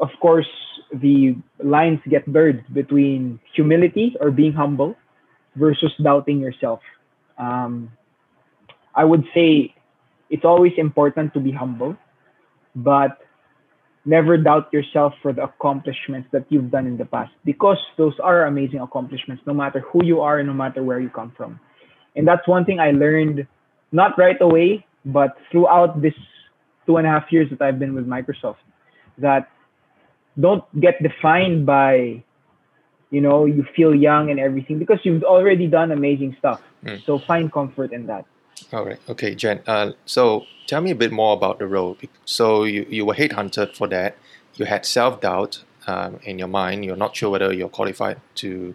of 0.00 0.10
course, 0.20 0.48
the 0.92 1.36
lines 1.62 2.00
get 2.08 2.26
blurred 2.26 2.64
between 2.72 3.40
humility 3.54 4.16
or 4.20 4.30
being 4.30 4.52
humble 4.52 4.96
versus 5.58 5.92
doubting 6.02 6.40
yourself. 6.40 6.80
Um, 7.38 7.92
I 8.94 9.04
would 9.04 9.24
say 9.34 9.74
it's 10.30 10.44
always 10.44 10.72
important 10.76 11.34
to 11.34 11.40
be 11.40 11.52
humble, 11.52 11.96
but 12.74 13.18
never 14.04 14.36
doubt 14.38 14.72
yourself 14.72 15.12
for 15.20 15.32
the 15.32 15.44
accomplishments 15.44 16.28
that 16.32 16.46
you've 16.48 16.70
done 16.70 16.86
in 16.86 16.96
the 16.96 17.04
past 17.04 17.32
because 17.44 17.78
those 17.96 18.14
are 18.20 18.46
amazing 18.46 18.80
accomplishments, 18.80 19.42
no 19.46 19.52
matter 19.52 19.80
who 19.92 20.04
you 20.04 20.20
are 20.20 20.42
no 20.42 20.54
matter 20.54 20.82
where 20.82 21.00
you 21.00 21.10
come 21.10 21.32
from. 21.36 21.60
And 22.16 22.26
that's 22.26 22.46
one 22.48 22.64
thing 22.64 22.80
I 22.80 22.90
learned 22.90 23.46
not 23.92 24.18
right 24.18 24.40
away, 24.40 24.86
but 25.04 25.36
throughout 25.50 26.00
this 26.00 26.14
two 26.86 26.96
and 26.96 27.06
a 27.06 27.10
half 27.10 27.30
years 27.30 27.48
that 27.50 27.60
I've 27.60 27.78
been 27.78 27.94
with 27.94 28.06
Microsoft, 28.06 28.64
that 29.18 29.48
don't 30.40 30.64
get 30.80 31.02
defined 31.02 31.66
by, 31.66 32.24
you 33.10 33.20
know, 33.20 33.44
you 33.46 33.64
feel 33.74 33.94
young 33.94 34.30
and 34.30 34.38
everything 34.38 34.78
because 34.78 34.98
you've 35.02 35.24
already 35.24 35.66
done 35.66 35.90
amazing 35.92 36.36
stuff. 36.38 36.60
Mm. 36.84 37.04
So 37.04 37.18
find 37.18 37.52
comfort 37.52 37.92
in 37.92 38.06
that. 38.06 38.24
All 38.72 38.84
right. 38.84 38.98
Okay, 39.08 39.34
Jen. 39.34 39.60
Uh, 39.66 39.92
so 40.04 40.44
tell 40.66 40.80
me 40.80 40.90
a 40.90 40.94
bit 40.94 41.12
more 41.12 41.34
about 41.34 41.58
the 41.58 41.66
role. 41.66 41.96
So 42.24 42.64
you, 42.64 42.86
you 42.88 43.06
were 43.06 43.14
headhunted 43.14 43.76
for 43.76 43.86
that. 43.88 44.16
You 44.56 44.66
had 44.66 44.84
self 44.84 45.20
doubt 45.20 45.62
um, 45.86 46.18
in 46.24 46.38
your 46.38 46.48
mind. 46.48 46.84
You're 46.84 46.96
not 46.96 47.16
sure 47.16 47.30
whether 47.30 47.52
you're 47.52 47.68
qualified 47.68 48.20
to, 48.36 48.74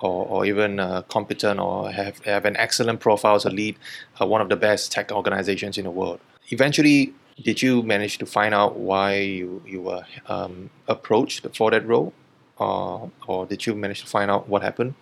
or, 0.00 0.26
or 0.26 0.46
even 0.46 0.80
uh, 0.80 1.02
competent, 1.02 1.60
or 1.60 1.90
have, 1.90 2.18
have 2.24 2.44
an 2.44 2.56
excellent 2.56 3.00
profile 3.00 3.38
to 3.40 3.50
lead 3.50 3.76
uh, 4.20 4.26
one 4.26 4.40
of 4.40 4.48
the 4.48 4.56
best 4.56 4.92
tech 4.92 5.12
organizations 5.12 5.76
in 5.76 5.84
the 5.84 5.90
world. 5.90 6.20
Eventually, 6.50 7.12
did 7.42 7.60
you 7.60 7.82
manage 7.82 8.18
to 8.18 8.26
find 8.26 8.54
out 8.54 8.76
why 8.78 9.16
you, 9.16 9.62
you 9.66 9.82
were 9.82 10.04
um, 10.28 10.70
approached 10.86 11.46
for 11.54 11.70
that 11.70 11.86
role? 11.86 12.12
Or 12.58 13.10
or 13.26 13.46
did 13.46 13.66
you 13.66 13.74
manage 13.74 14.00
to 14.00 14.06
find 14.06 14.30
out 14.30 14.48
what 14.48 14.62
happened? 14.62 14.94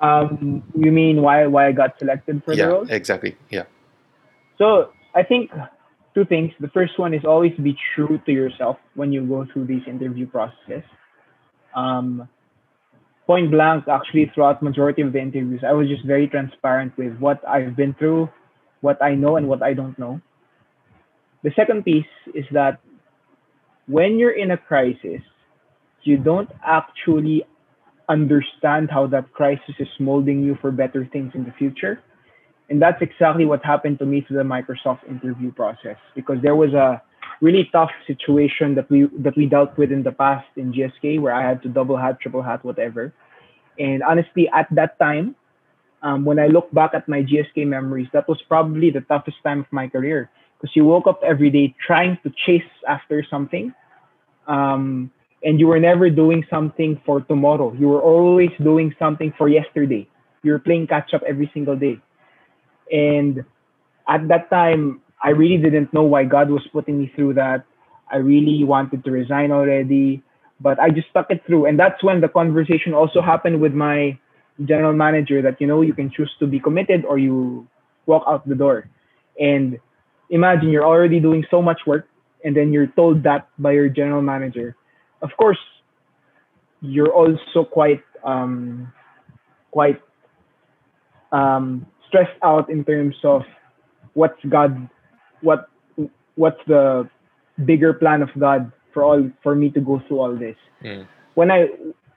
Um, 0.00 0.62
you 0.74 0.90
mean 0.90 1.22
why 1.22 1.46
why 1.46 1.68
I 1.68 1.72
got 1.72 1.98
selected 1.98 2.42
for 2.44 2.54
yeah, 2.54 2.66
the 2.66 2.72
role? 2.72 2.86
Yeah, 2.86 2.94
exactly. 2.94 3.36
Yeah. 3.50 3.64
So 4.58 4.92
I 5.14 5.22
think 5.22 5.50
two 6.14 6.24
things. 6.24 6.52
The 6.60 6.68
first 6.68 6.98
one 6.98 7.14
is 7.14 7.24
always 7.24 7.52
be 7.54 7.76
true 7.94 8.20
to 8.26 8.32
yourself 8.32 8.76
when 8.94 9.12
you 9.12 9.22
go 9.26 9.46
through 9.52 9.66
these 9.66 9.82
interview 9.86 10.26
processes. 10.26 10.82
Um, 11.74 12.28
point 13.26 13.50
blank, 13.50 13.88
actually, 13.88 14.30
throughout 14.34 14.62
majority 14.62 15.02
of 15.02 15.12
the 15.12 15.20
interviews, 15.20 15.62
I 15.66 15.72
was 15.72 15.88
just 15.88 16.04
very 16.04 16.28
transparent 16.28 16.96
with 16.98 17.16
what 17.18 17.46
I've 17.48 17.76
been 17.76 17.94
through, 17.94 18.28
what 18.80 19.02
I 19.02 19.14
know, 19.14 19.36
and 19.36 19.48
what 19.48 19.62
I 19.62 19.72
don't 19.74 19.98
know. 19.98 20.20
The 21.42 21.52
second 21.56 21.84
piece 21.84 22.12
is 22.34 22.44
that 22.52 22.80
when 23.86 24.18
you're 24.18 24.36
in 24.36 24.50
a 24.50 24.56
crisis, 24.56 25.22
you 26.04 26.16
don't 26.16 26.50
actually 26.64 27.44
understand 28.08 28.90
how 28.90 29.06
that 29.06 29.32
crisis 29.32 29.74
is 29.78 29.88
molding 29.98 30.42
you 30.42 30.56
for 30.60 30.70
better 30.70 31.08
things 31.12 31.32
in 31.34 31.44
the 31.44 31.52
future. 31.52 32.00
And 32.68 32.80
that's 32.80 33.00
exactly 33.02 33.44
what 33.44 33.64
happened 33.64 33.98
to 34.00 34.06
me 34.06 34.22
through 34.22 34.38
the 34.38 34.44
Microsoft 34.44 35.08
interview 35.08 35.52
process 35.52 35.96
because 36.14 36.38
there 36.42 36.56
was 36.56 36.72
a 36.72 37.02
really 37.40 37.68
tough 37.72 37.90
situation 38.06 38.74
that 38.76 38.88
we 38.90 39.08
that 39.18 39.36
we 39.36 39.46
dealt 39.46 39.76
with 39.76 39.90
in 39.92 40.02
the 40.02 40.12
past 40.12 40.46
in 40.56 40.72
GSK 40.72 41.20
where 41.20 41.34
I 41.34 41.46
had 41.46 41.62
to 41.62 41.68
double 41.68 41.96
hat, 41.96 42.20
triple 42.20 42.42
hat, 42.42 42.64
whatever. 42.64 43.12
And 43.78 44.02
honestly, 44.02 44.48
at 44.54 44.68
that 44.72 44.98
time, 44.98 45.34
um, 46.02 46.24
when 46.24 46.38
I 46.38 46.46
look 46.46 46.72
back 46.72 46.92
at 46.94 47.08
my 47.08 47.22
GSK 47.22 47.66
memories, 47.66 48.08
that 48.12 48.28
was 48.28 48.40
probably 48.48 48.90
the 48.90 49.00
toughest 49.02 49.38
time 49.42 49.60
of 49.60 49.66
my 49.70 49.88
career 49.88 50.30
because 50.60 50.74
you 50.76 50.84
woke 50.84 51.06
up 51.06 51.20
every 51.24 51.50
day 51.50 51.74
trying 51.84 52.18
to 52.22 52.32
chase 52.46 52.70
after 52.88 53.24
something. 53.28 53.74
Um, 54.46 55.10
and 55.44 55.58
you 55.58 55.66
were 55.66 55.80
never 55.80 56.08
doing 56.10 56.44
something 56.48 57.00
for 57.04 57.20
tomorrow. 57.20 57.72
You 57.72 57.88
were 57.88 58.00
always 58.00 58.50
doing 58.62 58.94
something 58.98 59.32
for 59.36 59.48
yesterday. 59.48 60.08
You 60.42 60.52
were 60.52 60.58
playing 60.58 60.86
catch 60.86 61.14
up 61.14 61.22
every 61.26 61.50
single 61.52 61.76
day. 61.76 61.98
And 62.92 63.44
at 64.08 64.28
that 64.28 64.50
time, 64.50 65.00
I 65.22 65.30
really 65.30 65.62
didn't 65.62 65.92
know 65.92 66.02
why 66.02 66.24
God 66.24 66.50
was 66.50 66.62
putting 66.72 66.98
me 66.98 67.12
through 67.14 67.34
that. 67.34 67.64
I 68.10 68.16
really 68.16 68.62
wanted 68.64 69.04
to 69.04 69.10
resign 69.10 69.50
already, 69.52 70.22
but 70.60 70.78
I 70.78 70.90
just 70.90 71.08
stuck 71.10 71.30
it 71.30 71.42
through. 71.46 71.66
And 71.66 71.78
that's 71.78 72.02
when 72.02 72.20
the 72.20 72.28
conversation 72.28 72.92
also 72.92 73.22
happened 73.22 73.60
with 73.60 73.72
my 73.72 74.18
general 74.64 74.92
manager 74.92 75.40
that, 75.42 75.60
you 75.60 75.66
know, 75.66 75.80
you 75.80 75.94
can 75.94 76.10
choose 76.10 76.30
to 76.38 76.46
be 76.46 76.60
committed 76.60 77.04
or 77.04 77.18
you 77.18 77.66
walk 78.06 78.24
out 78.26 78.46
the 78.46 78.54
door. 78.54 78.88
And 79.40 79.78
imagine 80.30 80.68
you're 80.68 80.84
already 80.84 81.20
doing 81.20 81.44
so 81.50 81.62
much 81.62 81.80
work 81.86 82.06
and 82.44 82.56
then 82.56 82.72
you're 82.72 82.88
told 82.88 83.22
that 83.22 83.48
by 83.58 83.72
your 83.72 83.88
general 83.88 84.22
manager 84.22 84.76
of 85.22 85.30
course, 85.36 85.58
you're 86.80 87.12
also 87.12 87.64
quite 87.64 88.02
um, 88.24 88.92
quite 89.70 90.00
um, 91.30 91.86
stressed 92.08 92.38
out 92.42 92.68
in 92.70 92.84
terms 92.84 93.16
of 93.24 93.42
what's 94.14 94.42
God, 94.48 94.88
what 95.40 95.68
what's 96.34 96.60
the 96.66 97.08
bigger 97.64 97.92
plan 97.92 98.22
of 98.22 98.30
God 98.38 98.72
for 98.92 99.02
all 99.02 99.30
for 99.42 99.54
me 99.54 99.70
to 99.70 99.80
go 99.80 100.02
through 100.06 100.20
all 100.20 100.36
this. 100.36 100.56
Mm. 100.84 101.06
When 101.34 101.50
I 101.50 101.68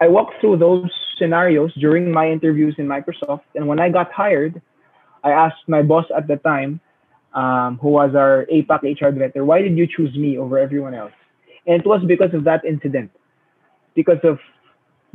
I 0.01 0.07
walked 0.07 0.41
through 0.41 0.57
those 0.57 0.89
scenarios 1.17 1.73
during 1.75 2.11
my 2.11 2.29
interviews 2.29 2.75
in 2.77 2.87
Microsoft, 2.87 3.47
and 3.55 3.67
when 3.67 3.79
I 3.79 3.89
got 3.89 4.11
hired, 4.11 4.61
I 5.23 5.31
asked 5.31 5.67
my 5.67 5.81
boss 5.81 6.05
at 6.15 6.27
the 6.27 6.37
time, 6.37 6.81
um, 7.33 7.79
who 7.81 7.89
was 7.89 8.15
our 8.15 8.45
APAC 8.51 8.99
HR 8.99 9.11
director, 9.11 9.45
why 9.45 9.61
did 9.61 9.77
you 9.77 9.87
choose 9.87 10.13
me 10.15 10.37
over 10.37 10.59
everyone 10.59 10.93
else? 10.93 11.13
And 11.67 11.81
it 11.81 11.85
was 11.85 12.03
because 12.07 12.33
of 12.33 12.43
that 12.43 12.63
incident, 12.65 13.11
because 13.95 14.19
of 14.23 14.39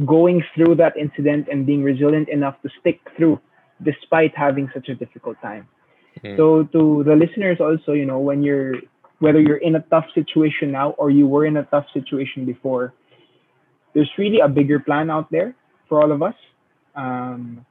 going 0.06 0.42
through 0.54 0.76
that 0.76 0.96
incident 0.96 1.48
and 1.50 1.66
being 1.66 1.82
resilient 1.82 2.28
enough 2.28 2.60
to 2.62 2.70
stick 2.80 3.00
through 3.16 3.40
despite 3.82 4.36
having 4.36 4.68
such 4.74 4.88
a 4.88 4.94
difficult 4.94 5.36
time. 5.42 5.68
Mm. 6.24 6.36
So 6.36 6.64
to 6.64 7.04
the 7.04 7.14
listeners 7.14 7.58
also, 7.60 7.92
you 7.92 8.04
know, 8.04 8.18
when 8.18 8.42
you're 8.42 8.74
whether 9.20 9.40
you're 9.40 9.58
in 9.58 9.76
a 9.76 9.80
tough 9.90 10.06
situation 10.14 10.72
now 10.72 10.90
or 10.92 11.10
you 11.10 11.26
were 11.26 11.44
in 11.44 11.58
a 11.58 11.64
tough 11.64 11.84
situation 11.92 12.46
before, 12.46 12.94
there's 13.94 14.10
really 14.16 14.40
a 14.40 14.48
bigger 14.48 14.80
plan 14.80 15.10
out 15.10 15.30
there 15.30 15.54
for 15.88 16.00
all 16.02 16.10
of 16.10 16.22
us. 16.22 16.34
Um, 16.94 17.64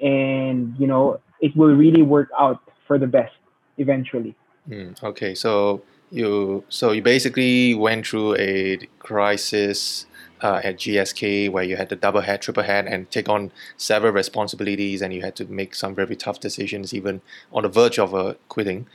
and 0.00 0.74
you 0.78 0.86
know, 0.86 1.20
it 1.40 1.54
will 1.56 1.74
really 1.74 2.02
work 2.02 2.30
out 2.38 2.60
for 2.86 2.98
the 2.98 3.06
best 3.06 3.34
eventually. 3.78 4.34
Mm, 4.68 5.02
okay, 5.02 5.34
so 5.34 5.82
you 6.14 6.64
so 6.68 6.92
you 6.92 7.02
basically 7.02 7.74
went 7.74 8.06
through 8.06 8.36
a 8.36 8.78
crisis 9.00 10.06
uh, 10.42 10.60
at 10.62 10.76
GSK 10.76 11.50
where 11.50 11.64
you 11.64 11.76
had 11.76 11.88
to 11.88 11.96
double 11.96 12.20
head, 12.20 12.42
triple 12.42 12.62
head, 12.62 12.86
and 12.86 13.10
take 13.10 13.28
on 13.28 13.50
several 13.76 14.12
responsibilities, 14.12 15.00
and 15.02 15.12
you 15.12 15.22
had 15.22 15.34
to 15.36 15.44
make 15.46 15.74
some 15.74 15.94
very 15.94 16.14
tough 16.14 16.38
decisions, 16.38 16.92
even 16.92 17.22
on 17.52 17.62
the 17.62 17.68
verge 17.68 17.98
of 17.98 18.14
uh, 18.14 18.34
quitting. 18.48 18.86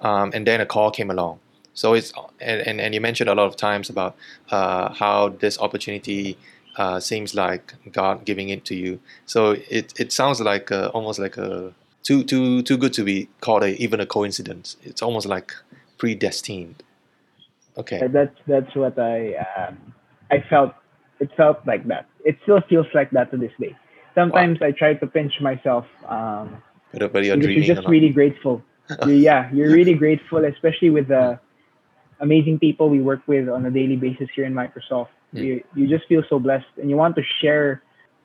Um, 0.00 0.30
and 0.34 0.46
then 0.46 0.60
a 0.60 0.66
call 0.66 0.90
came 0.90 1.10
along. 1.10 1.40
So 1.74 1.94
it's 1.94 2.12
and, 2.40 2.60
and, 2.60 2.80
and 2.80 2.94
you 2.94 3.00
mentioned 3.00 3.30
a 3.30 3.34
lot 3.34 3.46
of 3.46 3.56
times 3.56 3.88
about 3.88 4.16
uh, 4.50 4.92
how 4.92 5.30
this 5.30 5.58
opportunity 5.58 6.36
uh, 6.76 7.00
seems 7.00 7.34
like 7.34 7.74
God 7.90 8.24
giving 8.24 8.50
it 8.50 8.64
to 8.66 8.74
you. 8.74 9.00
So 9.26 9.52
it, 9.68 9.92
it 9.98 10.12
sounds 10.12 10.40
like 10.40 10.70
uh, 10.70 10.90
almost 10.94 11.18
like 11.18 11.36
a 11.36 11.72
too 12.02 12.22
too 12.22 12.62
too 12.62 12.76
good 12.76 12.92
to 12.94 13.04
be 13.04 13.28
called 13.40 13.62
a, 13.62 13.76
even 13.82 14.00
a 14.00 14.06
coincidence. 14.06 14.76
It's 14.82 15.02
almost 15.02 15.26
like 15.26 15.54
predestined. 15.98 16.82
Okay. 17.76 18.00
That's 18.08 18.34
that's 18.46 18.74
what 18.74 18.98
I 18.98 19.34
um, 19.56 19.94
I 20.30 20.42
felt. 20.48 20.74
It 21.20 21.30
felt 21.36 21.66
like 21.66 21.86
that. 21.88 22.06
It 22.24 22.38
still 22.42 22.60
feels 22.68 22.86
like 22.94 23.10
that 23.10 23.30
to 23.32 23.36
this 23.36 23.52
day. 23.60 23.76
Sometimes 24.14 24.60
wow. 24.60 24.68
I 24.68 24.70
try 24.72 24.94
to 24.94 25.06
pinch 25.06 25.40
myself. 25.40 25.84
Um, 26.06 26.62
but, 26.92 27.12
but 27.12 27.24
you're. 27.24 27.36
You're 27.36 27.74
just 27.74 27.86
really 27.86 28.10
grateful. 28.10 28.62
yeah, 29.06 29.50
you're 29.52 29.70
really 29.70 29.94
grateful, 29.94 30.44
especially 30.44 30.90
with 30.90 31.08
the 31.08 31.38
amazing 32.20 32.58
people 32.58 32.88
we 32.88 33.00
work 33.00 33.20
with 33.26 33.48
on 33.48 33.66
a 33.66 33.70
daily 33.70 33.96
basis 33.96 34.28
here 34.34 34.44
in 34.44 34.54
Microsoft. 34.54 35.08
Mm. 35.34 35.44
You 35.44 35.64
you 35.74 35.86
just 35.86 36.06
feel 36.08 36.22
so 36.28 36.38
blessed, 36.38 36.66
and 36.80 36.88
you 36.90 36.96
want 36.96 37.16
to 37.16 37.22
share 37.40 37.82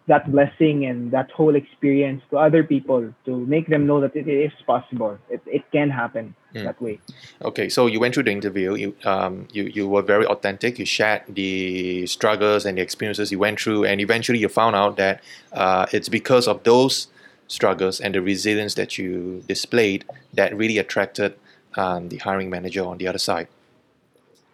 that 0.08 0.30
blessing 0.32 0.86
and 0.86 1.12
that 1.12 1.32
whole 1.32 1.56
experience 1.56 2.22
to 2.30 2.38
other 2.38 2.64
people 2.64 3.14
to 3.26 3.38
make 3.46 3.68
them 3.68 3.88
know 3.88 4.02
that 4.02 4.16
it 4.16 4.28
is 4.28 4.52
possible. 4.68 5.18
It, 5.30 5.42
it 5.46 5.64
can 5.72 5.90
happen 5.90 6.36
mm. 6.54 6.64
that 6.64 6.82
way. 6.82 7.00
Okay, 7.42 7.70
so 7.70 7.88
you 7.88 8.00
went 8.00 8.14
through 8.14 8.24
the 8.24 8.32
interview. 8.32 8.76
You 8.76 8.96
um 9.06 9.48
you, 9.54 9.64
you 9.64 9.88
were 9.88 10.02
very 10.02 10.26
authentic. 10.26 10.78
You 10.78 10.86
shared 10.86 11.24
the 11.30 12.06
struggles 12.08 12.66
and 12.66 12.78
the 12.78 12.82
experiences 12.82 13.32
you 13.32 13.40
went 13.40 13.62
through, 13.62 13.86
and 13.86 14.02
eventually 14.02 14.40
you 14.40 14.50
found 14.50 14.76
out 14.76 14.98
that 14.98 15.24
uh, 15.54 15.86
it's 15.94 16.10
because 16.10 16.48
of 16.48 16.64
those 16.64 17.08
struggles 17.48 18.00
and 18.00 18.16
the 18.16 18.22
resilience 18.22 18.74
that 18.74 18.98
you 18.98 19.44
displayed 19.48 20.06
that 20.34 20.56
really 20.56 20.78
attracted 20.78 21.36
um, 21.76 22.10
the 22.10 22.18
hiring 22.18 22.50
manager 22.50 22.84
on 22.84 22.98
the 22.98 23.08
other 23.08 23.20
side. 23.20 23.48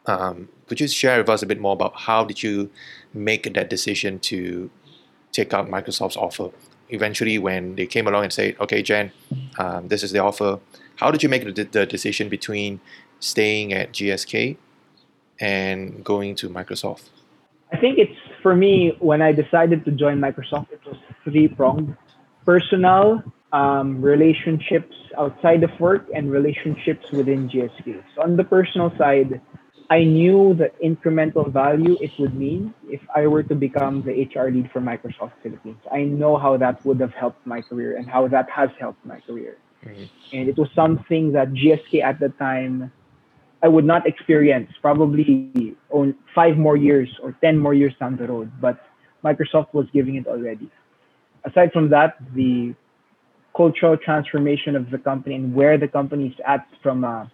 Um, 0.06 0.50
could 0.68 0.80
you 0.80 0.88
share 0.88 1.20
with 1.20 1.30
us 1.30 1.42
a 1.42 1.46
bit 1.46 1.60
more 1.60 1.74
about 1.74 1.94
how 1.96 2.24
did 2.24 2.42
you 2.42 2.70
make 3.14 3.52
that 3.54 3.70
decision 3.70 4.20
to 4.20 4.70
take 5.32 5.54
up 5.54 5.68
Microsoft's 5.68 6.18
offer. 6.18 6.50
Eventually, 6.90 7.38
when 7.38 7.76
they 7.76 7.86
came 7.86 8.08
along 8.08 8.24
and 8.24 8.34
said, 8.34 8.56
"Okay, 8.60 8.82
Jen, 8.82 9.12
um, 9.58 9.88
this 9.88 10.04
is 10.04 10.12
the 10.12 10.20
offer," 10.20 10.60
how 10.96 11.12
did 11.12 11.22
you 11.24 11.30
make 11.30 11.44
the, 11.44 11.64
the 11.64 11.86
decision 11.86 12.30
between 12.30 12.80
staying 13.20 13.74
at 13.74 13.92
GSK 13.92 14.58
and 15.40 16.04
going 16.04 16.36
to 16.36 16.50
Microsoft? 16.50 17.10
I 17.72 17.78
think 17.78 18.00
it's 18.00 18.20
for 18.42 18.56
me 18.56 18.96
when 19.00 19.22
I 19.22 19.32
decided 19.32 19.86
to 19.86 19.92
join 19.92 20.20
Microsoft, 20.20 20.72
it 20.72 20.82
was 20.86 20.98
three 21.24 21.48
pronged: 21.48 21.96
personal, 22.46 23.24
um, 23.52 24.02
relationships 24.02 24.96
outside 25.18 25.64
of 25.64 25.72
work 25.80 26.08
and 26.14 26.32
relationships 26.32 27.12
within 27.12 27.50
GSK. 27.50 28.04
So 28.16 28.22
on 28.24 28.38
the 28.38 28.44
personal 28.44 28.92
side, 28.98 29.42
I 29.92 30.04
knew 30.04 30.54
the 30.54 30.72
incremental 30.84 31.52
value 31.52 31.98
it 32.00 32.12
would 32.20 32.36
mean 32.36 32.74
if 32.88 33.02
I 33.16 33.26
were 33.26 33.42
to 33.44 33.56
become 33.56 34.04
the 34.04 34.12
HR 34.12 34.52
lead 34.52 34.70
for 34.72 34.82
Microsoft 34.82 35.34
Philippines. 35.42 35.80
I 35.92 36.04
know 36.04 36.38
how 36.38 36.58
that 36.58 36.86
would 36.86 37.00
have 37.00 37.14
helped 37.14 37.46
my 37.48 37.62
career 37.62 37.98
and 37.98 38.08
how 38.08 38.28
that 38.28 38.50
has 38.52 38.70
helped 38.80 39.04
my 39.04 39.20
career. 39.22 39.58
Mm-hmm. 39.84 40.38
And 40.38 40.50
it 40.50 40.58
was 40.58 40.70
something 40.76 41.32
that 41.34 41.54
GSK 41.54 42.04
at 42.04 42.20
the 42.20 42.30
time 42.30 42.92
I 43.64 43.68
would 43.68 43.86
not 43.86 44.06
experience 44.06 44.72
probably 44.82 45.76
on 45.90 46.16
five 46.36 46.56
more 46.56 46.78
years 46.78 47.10
or 47.22 47.36
10 47.42 47.58
more 47.58 47.74
years 47.74 47.94
down 48.00 48.16
the 48.16 48.28
road, 48.28 48.52
but 48.62 48.80
Microsoft 49.24 49.74
was 49.74 49.88
giving 49.92 50.16
it 50.16 50.28
already. 50.28 50.70
Aside 51.44 51.72
from 51.74 51.90
that, 51.90 52.18
the 52.36 52.74
cultural 53.56 53.98
transformation 53.98 54.76
of 54.76 54.90
the 54.92 54.98
company 54.98 55.36
and 55.36 55.54
where 55.54 55.78
the 55.78 55.88
company 55.88 56.28
is 56.28 56.36
at 56.48 56.66
from 56.82 57.04
a 57.04 57.30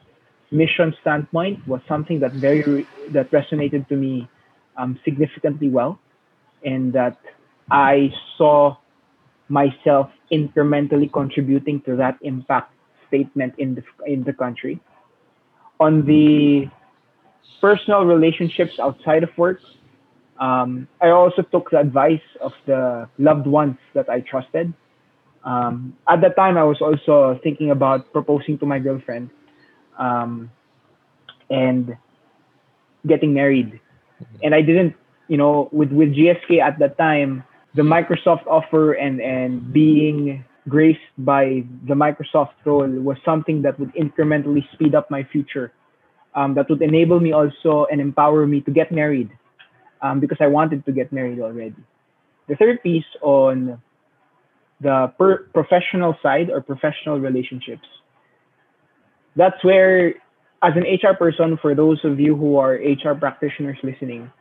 mission 0.52 0.94
standpoint 1.02 1.66
was 1.68 1.82
something 1.88 2.20
that 2.20 2.34
very 2.34 2.88
that 3.12 3.32
resonated 3.32 3.88
to 3.90 3.96
me 3.96 4.28
um, 4.78 5.00
significantly 5.04 5.70
well, 5.70 6.00
and 6.64 6.94
that 6.94 7.18
I 7.72 8.14
saw 8.38 8.78
myself 9.48 10.10
incrementally 10.32 11.12
contributing 11.12 11.82
to 11.82 11.96
that 11.98 12.18
impact 12.22 12.74
statement 13.08 13.54
in 13.58 13.76
the 13.76 13.84
in 14.06 14.24
the 14.24 14.34
country. 14.34 14.80
On 15.80 16.06
the 16.06 16.70
personal 17.62 18.06
relationships 18.06 18.80
outside 18.80 19.24
of 19.24 19.30
work, 19.38 19.60
um, 20.40 20.88
I 21.02 21.10
also 21.10 21.42
took 21.42 21.72
the 21.72 21.80
advice 21.80 22.28
of 22.42 22.54
the 22.66 23.10
loved 23.18 23.48
ones 23.48 23.78
that 23.94 24.10
I 24.10 24.22
trusted 24.22 24.74
um, 25.46 25.96
at 26.10 26.22
that 26.22 26.36
time, 26.36 26.58
I 26.58 26.64
was 26.64 26.82
also 26.82 27.40
thinking 27.44 27.70
about 27.70 28.12
proposing 28.12 28.58
to 28.60 28.66
my 28.66 28.80
girlfriend 28.80 29.30
um, 29.98 30.52
and 31.50 31.98
getting 33.06 33.34
married. 33.34 33.80
And 34.44 34.56
I 34.56 34.62
didn't, 34.62 34.96
you 35.28 35.38
know, 35.38 35.70
with, 35.72 35.92
with 35.92 36.10
GSK 36.10 36.62
at 36.62 36.80
that 36.80 36.98
time, 36.98 37.44
the 37.76 37.82
Microsoft 37.82 38.48
offer 38.48 38.94
and, 38.94 39.20
and 39.22 39.74
being 39.74 40.46
graced 40.68 41.00
by 41.18 41.64
the 41.88 41.94
Microsoft 41.94 42.54
role 42.64 42.88
was 42.88 43.18
something 43.24 43.62
that 43.64 43.80
would 43.80 43.94
incrementally 43.94 44.62
speed 44.74 44.96
up 44.96 45.12
my 45.12 45.24
future. 45.24 45.72
Um, 46.34 46.56
that 46.56 46.70
would 46.70 46.82
enable 46.82 47.20
me 47.20 47.32
also 47.32 47.86
and 47.90 48.02
empower 48.02 48.46
me 48.46 48.60
to 48.62 48.72
get 48.72 48.92
married 48.92 49.30
um, 50.02 50.20
because 50.20 50.38
I 50.42 50.48
wanted 50.48 50.86
to 50.86 50.92
get 50.92 51.14
married 51.14 51.40
already. 51.40 51.76
The 52.48 52.56
third 52.56 52.84
piece 52.84 53.06
on 53.22 53.82
the 54.82 55.14
per- 55.18 55.44
professional 55.54 56.18
side 56.22 56.50
or 56.50 56.62
professional 56.62 57.20
relationships. 57.20 57.88
That's 59.36 59.62
where, 59.64 60.16
as 60.64 60.74
an 60.76 60.84
HR 60.84 61.16
person, 61.16 61.58
for 61.62 61.76
those 61.76 62.00
of 62.04 62.20
you 62.20 62.36
who 62.36 62.58
are 62.58 62.74
HR 62.74 63.14
practitioners 63.14 63.78
listening, 63.84 64.32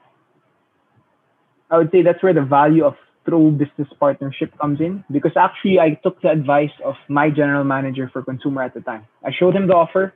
I 1.70 1.78
would 1.78 1.90
say 1.90 2.02
that's 2.02 2.22
where 2.22 2.34
the 2.34 2.42
value 2.42 2.84
of 2.84 2.94
true 3.26 3.50
business 3.50 3.88
partnership 3.98 4.56
comes 4.58 4.80
in 4.80 5.02
because 5.10 5.32
actually 5.36 5.80
I 5.80 5.94
took 6.02 6.20
the 6.20 6.30
advice 6.30 6.70
of 6.84 6.94
my 7.08 7.30
general 7.30 7.64
manager 7.64 8.10
for 8.12 8.22
consumer 8.22 8.62
at 8.62 8.74
the 8.74 8.80
time. 8.80 9.06
I 9.24 9.30
showed 9.32 9.56
him 9.56 9.66
the 9.66 9.74
offer, 9.74 10.12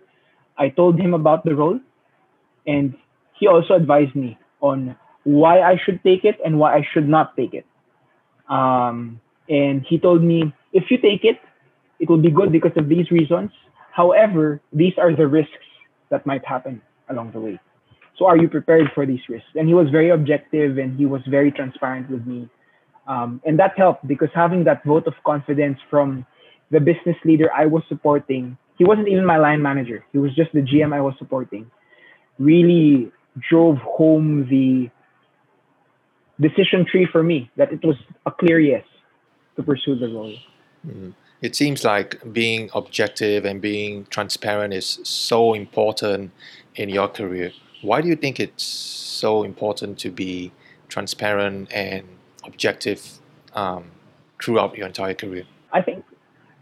I 0.57 0.69
told 0.69 1.01
him 1.01 1.15
about 1.15 1.45
the 1.45 1.55
role, 1.55 1.81
and 2.67 2.95
he 3.39 3.47
also 3.47 3.75
advised 3.75 4.15
me 4.15 4.39
on 4.61 4.97
why 5.25 5.61
I 5.61 5.79
should 5.85 6.03
take 6.03 6.25
it 6.25 6.39
and 6.45 6.59
why 6.59 6.77
I 6.77 6.87
should 6.93 7.09
not 7.09 7.37
take 7.37 7.55
it. 7.55 7.67
Um, 8.49 9.21
and 9.49 9.85
he 9.89 9.99
told 9.99 10.23
me, 10.23 10.53
if 10.73 10.91
you 10.91 10.99
take 10.99 11.25
it, 11.25 11.39
it 11.99 12.09
will 12.09 12.21
be 12.21 12.31
good 12.31 12.53
because 12.53 12.73
of 12.77 12.89
these 12.89 13.11
reasons. 13.11 13.51
However, 13.99 14.61
these 14.73 14.93
are 14.97 15.13
the 15.13 15.27
risks 15.27 15.69
that 16.11 16.25
might 16.25 16.45
happen 16.47 16.81
along 17.11 17.33
the 17.33 17.41
way. 17.41 17.59
So 18.17 18.27
are 18.27 18.37
you 18.37 18.49
prepared 18.49 18.87
for 18.95 19.05
these 19.05 19.25
risks? 19.29 19.49
And 19.57 19.67
he 19.67 19.75
was 19.75 19.91
very 19.91 20.11
objective 20.11 20.79
and 20.79 20.97
he 20.97 21.05
was 21.05 21.21
very 21.29 21.51
transparent 21.51 22.09
with 22.09 22.25
me. 22.25 22.49
Um, 23.09 23.43
and 23.45 23.59
that 23.59 23.73
helped 23.77 24.07
because 24.07 24.29
having 24.33 24.63
that 24.71 24.85
vote 24.85 25.09
of 25.09 25.15
confidence 25.27 25.79
from 25.91 26.25
the 26.71 26.79
business 26.79 27.17
leader 27.25 27.51
I 27.53 27.67
was 27.67 27.83
supporting, 27.89 28.57
he 28.77 28.85
wasn't 28.85 29.09
even 29.09 29.27
my 29.27 29.37
line 29.37 29.63
manager, 29.63 30.05
he 30.13 30.19
was 30.19 30.33
just 30.37 30.53
the 30.53 30.61
GM 30.61 30.95
I 30.95 31.01
was 31.01 31.15
supporting, 31.19 31.69
really 32.39 33.11
drove 33.51 33.79
home 33.79 34.47
the 34.49 34.91
decision 36.41 36.87
tree 36.89 37.09
for 37.11 37.25
me 37.25 37.51
that 37.57 37.73
it 37.73 37.83
was 37.83 37.97
a 38.27 38.31
clear 38.31 38.61
yes 38.61 38.85
to 39.57 39.65
pursue 39.65 39.97
the 39.99 40.07
role. 40.07 40.37
Mm. 40.87 41.15
It 41.41 41.55
seems 41.55 41.85
like 41.85 42.21
being 42.33 42.69
objective 42.75 43.45
and 43.45 43.61
being 43.61 44.07
transparent 44.07 44.75
is 44.75 44.99
so 45.05 45.55
important 45.55 46.33
in 46.75 46.89
your 46.89 47.09
career. 47.09 47.53
Why 47.83 48.01
do 48.01 48.09
you 48.09 48.17
think 48.17 48.41
it's 48.41 48.65
so 48.65 49.45
important 49.45 49.99
to 50.01 50.11
be 50.11 50.53
transparent 50.89 51.73
and 51.73 52.05
objective 52.45 53.21
um, 53.55 53.91
throughout 54.43 54.77
your 54.77 54.87
entire 54.87 55.15
career? 55.15 55.45
I 55.73 55.83
think, 55.83 56.05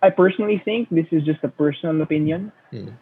I 0.02 0.10
personally 0.10 0.60
think 0.64 0.90
this 0.90 1.06
is 1.10 1.22
just 1.24 1.42
a 1.42 1.48
personal 1.48 2.02
opinion. 2.02 2.52
Mm. 2.72 2.92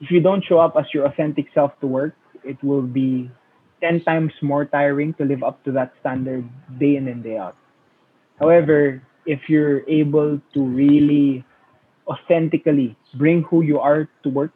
If 0.00 0.10
you 0.10 0.20
don't 0.20 0.42
show 0.44 0.58
up 0.58 0.74
as 0.76 0.86
your 0.94 1.04
authentic 1.04 1.46
self 1.52 1.78
to 1.80 1.86
work, 1.86 2.14
it 2.44 2.62
will 2.64 2.82
be 2.82 3.30
10 3.82 4.04
times 4.04 4.32
more 4.40 4.64
tiring 4.64 5.12
to 5.14 5.24
live 5.24 5.42
up 5.42 5.62
to 5.64 5.72
that 5.72 5.92
standard 6.00 6.48
day 6.78 6.96
in 6.96 7.08
and 7.08 7.22
day 7.22 7.36
out. 7.36 7.56
However, 8.38 9.02
if 9.26 9.48
you're 9.48 9.88
able 9.88 10.40
to 10.54 10.60
really 10.62 11.44
authentically 12.06 12.96
bring 13.14 13.42
who 13.44 13.62
you 13.62 13.78
are 13.78 14.08
to 14.22 14.28
work, 14.28 14.52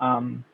um, 0.00 0.44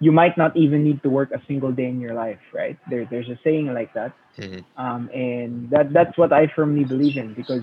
you 0.00 0.10
might 0.10 0.36
not 0.36 0.56
even 0.56 0.82
need 0.82 1.02
to 1.04 1.08
work 1.08 1.30
a 1.30 1.40
single 1.46 1.70
day 1.70 1.86
in 1.86 2.00
your 2.00 2.14
life, 2.14 2.40
right? 2.52 2.76
There, 2.90 3.06
there's 3.08 3.28
a 3.28 3.38
saying 3.44 3.72
like 3.72 3.94
that, 3.94 4.12
mm-hmm. 4.36 4.60
um, 4.80 5.08
and 5.14 5.70
that 5.70 5.92
that's 5.92 6.18
what 6.18 6.32
I 6.32 6.48
firmly 6.56 6.84
believe 6.84 7.16
in 7.16 7.34
because 7.34 7.62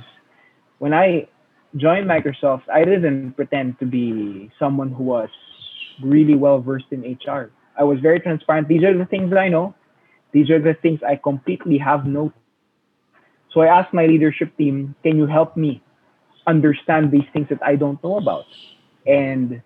when 0.77 0.93
I 0.93 1.27
joined 1.75 2.07
Microsoft, 2.07 2.63
I 2.71 2.85
didn't 2.85 3.33
pretend 3.33 3.79
to 3.79 3.85
be 3.85 4.49
someone 4.57 4.91
who 4.91 5.03
was 5.03 5.29
really 6.01 6.35
well 6.35 6.61
versed 6.61 6.91
in 6.91 7.01
HR. 7.01 7.51
I 7.77 7.83
was 7.83 7.99
very 7.99 8.19
transparent. 8.19 8.67
These 8.67 8.83
are 8.83 8.97
the 8.97 9.05
things 9.05 9.33
I 9.33 9.49
know. 9.49 9.75
These 10.31 10.49
are 10.49 10.59
the 10.59 10.75
things 10.81 11.01
I 11.03 11.15
completely 11.15 11.77
have 11.77 12.05
no 12.05 12.31
so 13.53 13.61
I 13.61 13.67
asked 13.67 13.93
my 13.93 14.05
leadership 14.05 14.55
team, 14.57 14.95
can 15.03 15.17
you 15.17 15.25
help 15.25 15.57
me 15.57 15.81
understand 16.45 17.11
these 17.11 17.27
things 17.33 17.47
that 17.49 17.61
I 17.63 17.75
don't 17.75 18.01
know 18.03 18.17
about? 18.17 18.45
And 19.05 19.61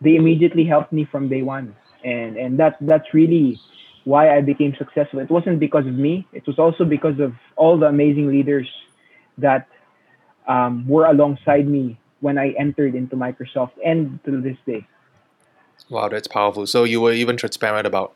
they 0.00 0.16
immediately 0.16 0.64
helped 0.64 0.92
me 0.92 1.04
from 1.10 1.28
day 1.28 1.42
one. 1.42 1.76
And 2.04 2.36
and 2.36 2.58
that 2.58 2.76
that's 2.80 3.12
really 3.14 3.58
why 4.04 4.36
I 4.36 4.42
became 4.42 4.74
successful. 4.76 5.20
It 5.20 5.30
wasn't 5.30 5.58
because 5.58 5.86
of 5.86 5.94
me. 5.94 6.26
It 6.32 6.46
was 6.46 6.58
also 6.58 6.84
because 6.84 7.18
of 7.20 7.32
all 7.56 7.78
the 7.78 7.86
amazing 7.86 8.28
leaders 8.28 8.68
that 9.38 9.66
um, 10.46 10.86
were 10.86 11.06
alongside 11.06 11.66
me 11.66 11.98
when 12.20 12.38
I 12.38 12.50
entered 12.58 12.94
into 12.94 13.16
Microsoft 13.16 13.72
and 13.84 14.20
to 14.24 14.40
this 14.40 14.56
day. 14.66 14.86
Wow, 15.88 16.08
that's 16.08 16.28
powerful. 16.28 16.66
So 16.66 16.84
you 16.84 17.00
were 17.00 17.12
even 17.12 17.36
transparent 17.36 17.86
about 17.86 18.14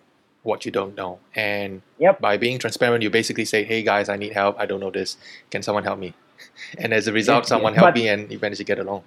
what 0.48 0.64
you 0.64 0.72
don't 0.72 0.96
know. 0.96 1.20
And 1.34 1.82
yep. 1.98 2.20
by 2.20 2.36
being 2.38 2.58
transparent, 2.58 3.02
you 3.04 3.10
basically 3.10 3.44
say, 3.44 3.62
hey 3.62 3.82
guys, 3.82 4.08
I 4.08 4.16
need 4.16 4.32
help. 4.32 4.58
I 4.58 4.66
don't 4.66 4.80
know 4.80 4.90
this. 4.90 5.16
Can 5.50 5.62
someone 5.62 5.84
help 5.84 6.00
me? 6.00 6.14
And 6.78 6.94
as 6.94 7.06
a 7.06 7.12
result, 7.12 7.44
yes, 7.44 7.48
someone 7.48 7.74
helped 7.74 7.96
me 7.96 8.08
and 8.08 8.28
to 8.30 8.64
get 8.64 8.78
along. 8.78 9.02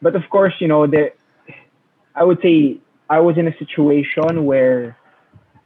But 0.00 0.14
of 0.16 0.24
course, 0.28 0.54
you 0.58 0.68
know, 0.68 0.86
the, 0.86 1.12
I 2.14 2.24
would 2.24 2.40
say 2.42 2.78
I 3.08 3.20
was 3.20 3.38
in 3.38 3.46
a 3.46 3.56
situation 3.62 4.44
where 4.44 4.96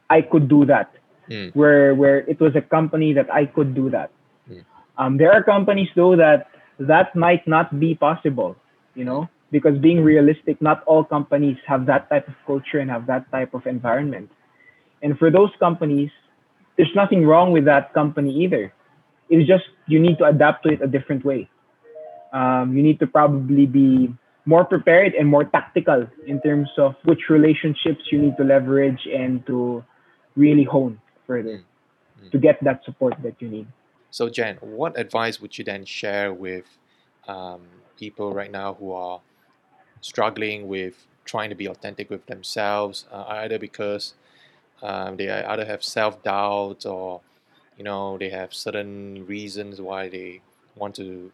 I 0.09 0.21
could 0.21 0.49
do 0.49 0.67
that, 0.67 0.95
mm. 1.31 1.55
where, 1.55 1.95
where 1.95 2.19
it 2.33 2.39
was 2.41 2.55
a 2.55 2.61
company 2.61 3.15
that 3.15 3.33
I 3.33 3.47
could 3.47 3.75
do 3.75 3.89
that. 3.91 4.11
Mm. 4.51 4.65
Um, 4.99 5.17
there 5.17 5.33
are 5.33 5.43
companies 5.43 5.89
though 5.97 6.15
that 6.17 6.49
that 6.79 7.17
might 7.17 7.47
not 7.49 7.81
be 7.81 7.95
possible, 7.95 8.57
you 8.95 9.05
know, 9.05 9.29
because 9.51 9.79
being 9.79 10.05
realistic, 10.05 10.61
not 10.61 10.85
all 10.85 11.05
companies 11.05 11.57
have 11.67 11.87
that 11.87 12.09
type 12.11 12.29
of 12.29 12.35
culture 12.47 12.79
and 12.79 12.91
have 12.91 13.07
that 13.07 13.31
type 13.31 13.55
of 13.55 13.67
environment. 13.67 14.31
And 15.03 15.19
for 15.19 15.31
those 15.31 15.51
companies, 15.59 16.11
there's 16.77 16.95
nothing 16.95 17.27
wrong 17.27 17.53
with 17.53 17.65
that 17.65 17.93
company 17.95 18.33
either. 18.45 18.73
It's 19.29 19.47
just 19.47 19.65
you 19.87 19.99
need 19.99 20.19
to 20.19 20.25
adapt 20.25 20.65
to 20.65 20.71
it 20.71 20.83
a 20.83 20.87
different 20.87 21.25
way. 21.25 21.49
Um, 22.33 22.77
you 22.77 22.83
need 22.83 22.99
to 23.01 23.07
probably 23.07 23.67
be 23.67 24.15
more 24.45 24.65
prepared 24.65 25.15
and 25.15 25.29
more 25.29 25.45
tactical 25.45 26.07
in 26.27 26.41
terms 26.41 26.69
of 26.79 26.95
which 27.05 27.29
relationships 27.29 28.01
you 28.11 28.19
need 28.19 28.37
to 28.37 28.45
leverage 28.45 29.07
and 29.13 29.45
to 29.47 29.85
really 30.37 30.65
hone 30.65 31.01
further 31.27 31.59
mm-hmm. 31.59 32.29
to 32.31 32.39
get 32.39 32.63
that 32.63 32.85
support 32.85 33.15
that 33.23 33.35
you 33.41 33.49
need. 33.49 33.67
So, 34.11 34.29
Jen, 34.29 34.57
what 34.61 34.99
advice 34.99 35.41
would 35.41 35.59
you 35.59 35.65
then 35.65 35.85
share 35.85 36.33
with 36.33 36.65
um, 37.27 37.63
people 37.99 38.33
right 38.33 38.51
now 38.51 38.75
who 38.75 38.93
are 38.93 39.21
struggling 40.01 40.69
with 40.69 41.07
trying 41.25 41.51
to 41.51 41.57
be 41.57 41.67
authentic 41.67 42.09
with 42.09 42.27
themselves, 42.27 43.07
uh, 43.11 43.25
either 43.29 43.59
because 43.59 44.15
um, 44.83 45.17
they 45.17 45.31
either 45.31 45.65
have 45.65 45.83
self 45.83 46.23
doubt 46.23 46.87
or 46.87 47.21
you 47.77 47.85
know 47.85 48.19
they 48.19 48.31
have 48.31 48.53
certain 48.53 49.27
reasons 49.27 49.81
why 49.81 50.09
they 50.09 50.41
want 50.77 50.95
to 50.97 51.33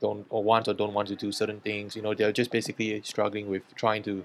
don't 0.00 0.26
or 0.30 0.42
want 0.42 0.68
or 0.68 0.74
don't 0.74 0.94
want 0.94 1.08
to 1.08 1.16
do 1.16 1.32
certain 1.32 1.60
things. 1.60 1.96
You 1.96 2.02
know, 2.02 2.14
they're 2.14 2.32
just 2.32 2.50
basically 2.50 3.00
struggling 3.02 3.48
with 3.48 3.62
trying 3.74 4.02
to 4.04 4.24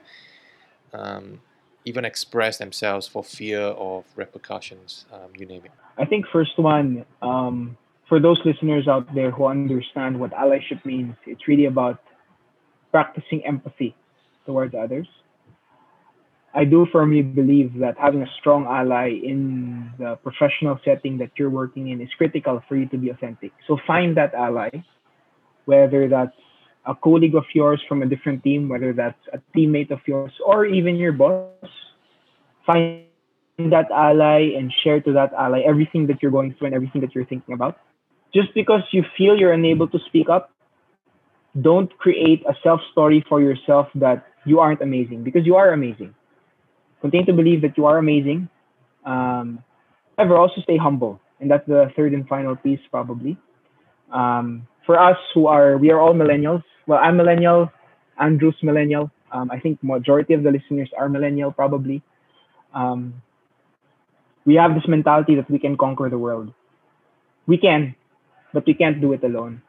um, 0.94 1.42
even 1.86 2.06
express 2.06 2.58
themselves 2.58 3.08
for 3.08 3.24
fear 3.24 3.62
of 3.62 4.06
repercussions. 4.16 5.06
Um, 5.12 5.32
you 5.38 5.46
name 5.46 5.66
it. 5.66 5.72
I 5.98 6.06
think 6.06 6.26
first 6.32 6.58
one 6.58 7.06
um, 7.22 7.78
for 8.08 8.20
those 8.20 8.40
listeners 8.46 8.88
out 8.88 9.14
there 9.14 9.32
who 9.32 9.46
understand 9.46 10.20
what 10.20 10.32
allyship 10.32 10.84
means, 10.86 11.16
it's 11.26 11.48
really 11.48 11.66
about 11.66 12.00
practicing 12.92 13.46
empathy 13.46 13.96
towards 14.46 14.76
others. 14.76 15.08
I 16.56 16.66
do 16.66 16.86
firmly 16.92 17.24
believe 17.24 17.80
that 17.80 17.98
having 17.98 18.22
a 18.22 18.28
strong 18.40 18.66
ally 18.66 19.10
in 19.10 19.92
the 19.98 20.16
professional 20.22 20.80
setting 20.86 21.18
that 21.18 21.32
you're 21.36 21.50
working 21.50 21.90
in 21.90 22.00
is 22.00 22.10
critical 22.16 22.62
for 22.68 22.76
you 22.76 22.88
to 22.90 22.98
be 22.98 23.10
authentic. 23.10 23.52
So 23.68 23.78
find 23.88 24.16
that 24.18 24.36
ally, 24.36 24.70
whether 25.66 26.08
that's 26.08 26.38
a 26.86 26.94
colleague 26.94 27.34
of 27.34 27.46
yours 27.56 27.82
from 27.90 28.04
a 28.04 28.06
different 28.06 28.44
team, 28.44 28.70
whether 28.70 28.94
that's 28.94 29.20
a 29.34 29.40
teammate 29.58 29.90
of 29.90 30.00
yours, 30.06 30.32
or 30.46 30.66
even 30.66 30.96
your 30.96 31.12
boss. 31.14 31.72
Find 32.68 33.06
that 33.58 33.90
ally 33.92 34.54
and 34.56 34.72
share 34.84 35.02
to 35.02 35.14
that 35.14 35.34
ally 35.34 35.62
everything 35.62 36.06
that 36.08 36.22
you're 36.22 36.32
going 36.32 36.54
through 36.54 36.68
and 36.68 36.76
everything 36.76 37.02
that 37.02 37.16
you're 37.16 37.26
thinking 37.26 37.56
about. 37.56 37.80
Just 38.34 38.54
because 38.54 38.82
you 38.92 39.04
feel 39.18 39.38
you're 39.38 39.54
unable 39.54 39.88
to 39.88 40.00
speak 40.08 40.30
up, 40.30 40.52
don't 41.60 41.96
create 41.98 42.44
a 42.48 42.54
self 42.62 42.82
story 42.92 43.26
for 43.28 43.42
yourself 43.42 43.88
that 43.96 44.26
you 44.46 44.60
aren't 44.60 44.82
amazing 44.82 45.24
because 45.24 45.46
you 45.46 45.56
are 45.56 45.72
amazing. 45.72 46.14
Continue 47.04 47.26
to 47.26 47.34
believe 47.34 47.62
that 47.64 47.78
you 47.78 47.86
are 47.86 47.98
amazing. 47.98 48.48
Um, 49.06 49.62
however, 50.18 50.38
also 50.38 50.62
stay 50.62 50.78
humble. 50.78 51.20
And 51.42 51.52
that's 51.52 51.68
the 51.68 51.92
third 51.98 52.14
and 52.14 52.26
final 52.30 52.56
piece, 52.56 52.80
probably. 52.90 53.38
Um, 54.10 54.66
for 54.86 54.98
us 54.98 55.18
who 55.34 55.48
are, 55.48 55.78
we 55.78 55.92
are 55.92 56.00
all 56.00 56.14
millennials. 56.14 56.64
Well, 56.88 57.00
I'm 57.04 57.18
millennial, 57.18 57.70
Andrew's 58.18 58.56
millennial. 58.64 59.12
Um, 59.34 59.52
I 59.52 59.60
think 59.60 59.84
majority 59.84 60.34
of 60.34 60.44
the 60.44 60.52
listeners 60.52 60.90
are 60.98 61.10
millennial, 61.10 61.52
probably. 61.52 62.02
Um, 62.74 63.22
we 64.46 64.56
have 64.56 64.74
this 64.74 64.88
mentality 64.88 65.36
that 65.36 65.52
we 65.52 65.60
can 65.60 65.76
conquer 65.76 66.10
the 66.10 66.18
world. 66.18 66.54
We 67.48 67.58
can, 67.58 67.96
but 68.54 68.66
we 68.66 68.76
can't 68.76 69.02
do 69.02 69.12
it 69.12 69.26
alone. 69.26 69.62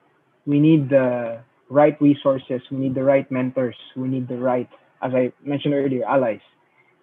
We 0.46 0.60
need 0.60 0.88
the 0.88 1.40
right 1.68 2.00
resources. 2.00 2.62
We 2.70 2.78
need 2.78 2.94
the 2.94 3.02
right 3.02 3.28
mentors. 3.28 3.76
We 3.96 4.06
need 4.06 4.28
the 4.28 4.38
right, 4.38 4.68
as 5.02 5.12
I 5.14 5.32
mentioned 5.42 5.74
earlier, 5.74 6.04
allies 6.04 6.40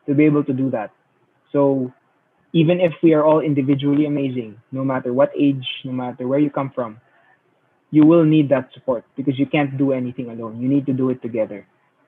to 0.05 0.13
be 0.13 0.25
able 0.25 0.43
to 0.43 0.53
do 0.53 0.69
that. 0.71 0.91
So 1.51 1.93
even 2.53 2.79
if 2.79 2.93
we 3.03 3.13
are 3.13 3.23
all 3.23 3.39
individually 3.39 4.05
amazing, 4.05 4.61
no 4.71 4.83
matter 4.83 5.13
what 5.13 5.31
age, 5.37 5.67
no 5.83 5.91
matter 5.91 6.27
where 6.27 6.39
you 6.39 6.49
come 6.49 6.71
from, 6.71 6.99
you 7.91 8.05
will 8.05 8.23
need 8.23 8.49
that 8.49 8.71
support 8.73 9.03
because 9.15 9.37
you 9.37 9.45
can't 9.45 9.77
do 9.77 9.91
anything 9.91 10.29
alone. 10.29 10.61
You 10.61 10.67
need 10.67 10.85
to 10.85 10.93
do 10.93 11.09
it 11.09 11.21
together. 11.21 11.65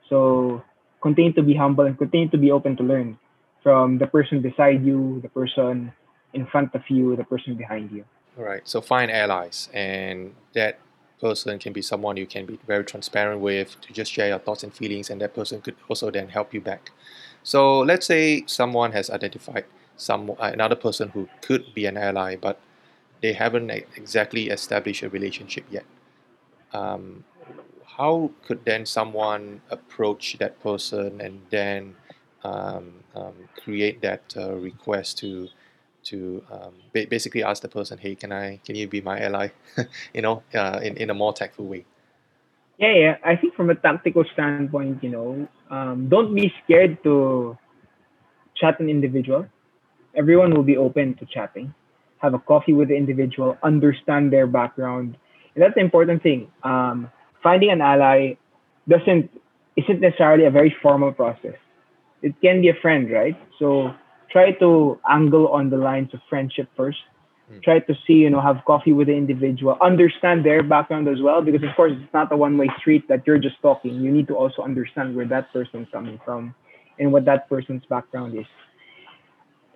So 0.10 0.64
continue 1.02 1.34
to 1.34 1.44
be 1.44 1.56
humble 1.56 1.86
and 1.86 1.98
continue 1.98 2.30
to 2.30 2.38
be 2.38 2.52
open 2.52 2.78
to 2.78 2.84
learn 2.84 3.18
from 3.62 3.98
the 3.98 4.08
person 4.08 4.42
beside 4.42 4.84
you, 4.86 5.20
the 5.22 5.30
person 5.30 5.92
in 6.34 6.46
front 6.48 6.74
of 6.76 6.82
you, 6.90 7.16
the 7.16 7.24
person 7.24 7.56
behind 7.56 7.92
you. 7.92 8.04
All 8.38 8.44
right. 8.44 8.62
So 8.66 8.82
find 8.82 9.12
allies, 9.12 9.70
and 9.74 10.34
that 10.54 10.80
person 11.22 11.60
can 11.60 11.72
be 11.72 11.82
someone 11.82 12.18
you 12.18 12.26
can 12.26 12.46
be 12.46 12.60
very 12.68 12.84
transparent 12.84 13.42
with 13.42 13.80
to 13.82 13.94
just 13.94 14.12
share 14.12 14.28
your 14.28 14.40
thoughts 14.40 14.64
and 14.64 14.74
feelings, 14.74 15.10
and 15.10 15.22
that 15.22 15.34
person 15.34 15.62
could 15.62 15.76
also 15.88 16.10
then 16.12 16.30
help 16.30 16.54
you 16.54 16.60
back. 16.60 16.92
So 17.44 17.80
let's 17.80 18.06
say 18.06 18.44
someone 18.48 18.92
has 18.94 19.10
identified 19.10 19.66
some 19.98 20.32
uh, 20.32 20.36
another 20.54 20.76
person 20.76 21.10
who 21.10 21.30
could 21.42 21.74
be 21.74 21.86
an 21.86 21.98
ally, 21.98 22.36
but 22.36 22.60
they 23.22 23.34
haven't 23.34 23.70
exactly 23.72 24.50
established 24.50 25.04
a 25.04 25.10
relationship 25.10 25.66
yet. 25.72 25.86
Um, 26.74 27.26
how 27.98 28.32
could 28.46 28.66
then 28.66 28.86
someone 28.86 29.62
approach 29.70 30.38
that 30.40 30.60
person 30.62 31.22
and 31.22 31.42
then 31.50 31.96
um, 32.44 33.04
um, 33.16 33.34
create 33.64 34.02
that 34.02 34.34
uh, 34.38 34.54
request 34.56 35.18
to 35.20 35.50
to 36.04 36.44
um, 36.52 36.74
ba- 36.94 37.08
basically 37.10 37.44
ask 37.44 37.62
the 37.62 37.70
person, 37.70 37.98
hey, 38.00 38.16
can 38.16 38.32
I 38.32 38.60
can 38.66 38.76
you 38.76 38.88
be 38.88 39.02
my 39.02 39.20
ally? 39.22 39.50
you 40.14 40.22
know, 40.22 40.44
uh, 40.56 40.80
in 40.84 40.98
in 40.98 41.10
a 41.10 41.14
more 41.14 41.34
tactful 41.34 41.66
way. 41.66 41.86
Yeah, 42.78 42.94
yeah. 42.94 43.16
I 43.24 43.36
think 43.36 43.56
from 43.56 43.70
a 43.70 43.76
tactical 43.76 44.26
standpoint, 44.34 45.04
you 45.04 45.10
know, 45.10 45.48
um, 45.70 46.10
don't 46.10 46.34
be 46.36 46.52
scared 46.64 47.02
to 47.04 47.58
chat 48.56 48.80
an 48.80 48.90
individual. 48.90 49.48
Everyone 50.16 50.54
will 50.54 50.64
be 50.64 50.78
open 50.78 51.16
to 51.16 51.26
chatting. 51.26 51.74
Have 52.20 52.34
a 52.34 52.40
coffee 52.40 52.74
with 52.74 52.90
the 52.90 52.96
individual, 52.96 53.58
understand 53.64 54.32
their 54.34 54.48
background. 54.48 55.18
And 55.56 55.64
that's 55.64 55.76
the 55.76 55.82
important 55.82 56.24
thing. 56.24 56.52
Um, 56.64 57.12
finding 57.44 57.72
an 57.72 57.82
ally 57.82 58.36
doesn't 58.88 59.30
isn't 59.76 60.02
necessarily 60.02 60.46
a 60.46 60.52
very 60.52 60.76
formal 60.82 61.12
process 61.12 61.56
it 62.24 62.34
can 62.42 62.62
be 62.62 62.70
a 62.70 62.74
friend, 62.82 63.12
right? 63.12 63.38
So 63.60 63.94
try 64.32 64.52
to 64.54 65.00
angle 65.10 65.50
on 65.50 65.70
the 65.70 65.78
lines 65.78 66.14
of 66.14 66.22
friendship 66.30 66.70
first. 66.76 66.98
Mm. 67.52 67.64
Try 67.64 67.80
to 67.80 67.94
see, 68.08 68.14
you 68.14 68.30
know, 68.30 68.42
have 68.42 68.58
coffee 68.66 68.94
with 68.94 69.08
the 69.08 69.14
individual, 69.14 69.78
understand 69.82 70.46
their 70.46 70.64
background 70.64 71.08
as 71.08 71.22
well, 71.22 71.42
because 71.42 71.64
of 71.64 71.76
course 71.76 71.92
it's 71.96 72.14
not 72.14 72.32
a 72.32 72.38
one-way 72.38 72.70
street 72.80 73.08
that 73.10 73.28
you're 73.28 73.40
just 73.40 73.62
talking. 73.62 73.96
You 73.96 74.12
need 74.12 74.28
to 74.28 74.36
also 74.36 74.62
understand 74.62 75.16
where 75.16 75.28
that 75.28 75.52
person's 75.52 75.88
coming 75.92 76.20
from 76.24 76.56
and 77.00 77.12
what 77.12 77.26
that 77.26 77.50
person's 77.50 77.84
background 77.90 78.38
is. 78.38 78.46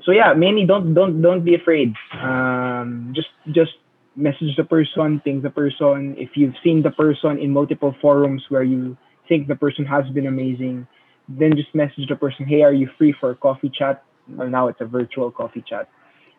So 0.04 0.12
yeah, 0.12 0.34
mainly 0.34 0.66
don't 0.66 0.94
don't 0.94 1.22
don't 1.22 1.44
be 1.44 1.56
afraid. 1.56 1.94
Um, 2.14 3.12
just 3.14 3.28
just 3.52 3.74
message 4.16 4.56
the 4.56 4.64
person, 4.64 5.22
think 5.24 5.44
the 5.44 5.50
person. 5.50 6.16
If 6.18 6.32
you've 6.36 6.56
seen 6.64 6.82
the 6.82 6.92
person 6.92 7.38
in 7.38 7.52
multiple 7.52 7.94
forums 8.02 8.44
where 8.50 8.64
you 8.64 8.98
think 9.28 9.48
the 9.48 9.56
person 9.56 9.86
has 9.86 10.10
been 10.10 10.28
amazing, 10.28 10.88
then 11.28 11.56
just 11.56 11.74
message 11.76 12.08
the 12.08 12.16
person, 12.16 12.46
hey, 12.46 12.62
are 12.64 12.74
you 12.74 12.90
free 12.98 13.14
for 13.20 13.32
a 13.32 13.36
coffee 13.36 13.70
chat? 13.70 14.04
Well, 14.30 14.50
now 14.50 14.68
it's 14.68 14.82
a 14.82 14.86
virtual 14.86 15.32
coffee 15.32 15.64
chat, 15.68 15.90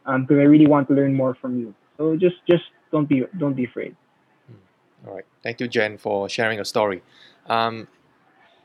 because 0.08 0.30
um, 0.30 0.40
I 0.40 0.44
really 0.44 0.66
want 0.66 0.88
to 0.88 0.94
learn 0.94 1.14
more 1.14 1.34
from 1.34 1.58
you. 1.58 1.74
So 1.98 2.16
just 2.16 2.36
just 2.48 2.64
don't 2.90 3.08
be 3.08 3.24
don't 3.38 3.54
be 3.54 3.64
afraid. 3.64 3.94
Hmm. 4.46 5.08
All 5.08 5.14
right, 5.16 5.26
thank 5.42 5.60
you, 5.60 5.68
Jen, 5.68 5.98
for 5.98 6.28
sharing 6.28 6.56
your 6.56 6.64
story. 6.64 7.02
Um, 7.46 7.88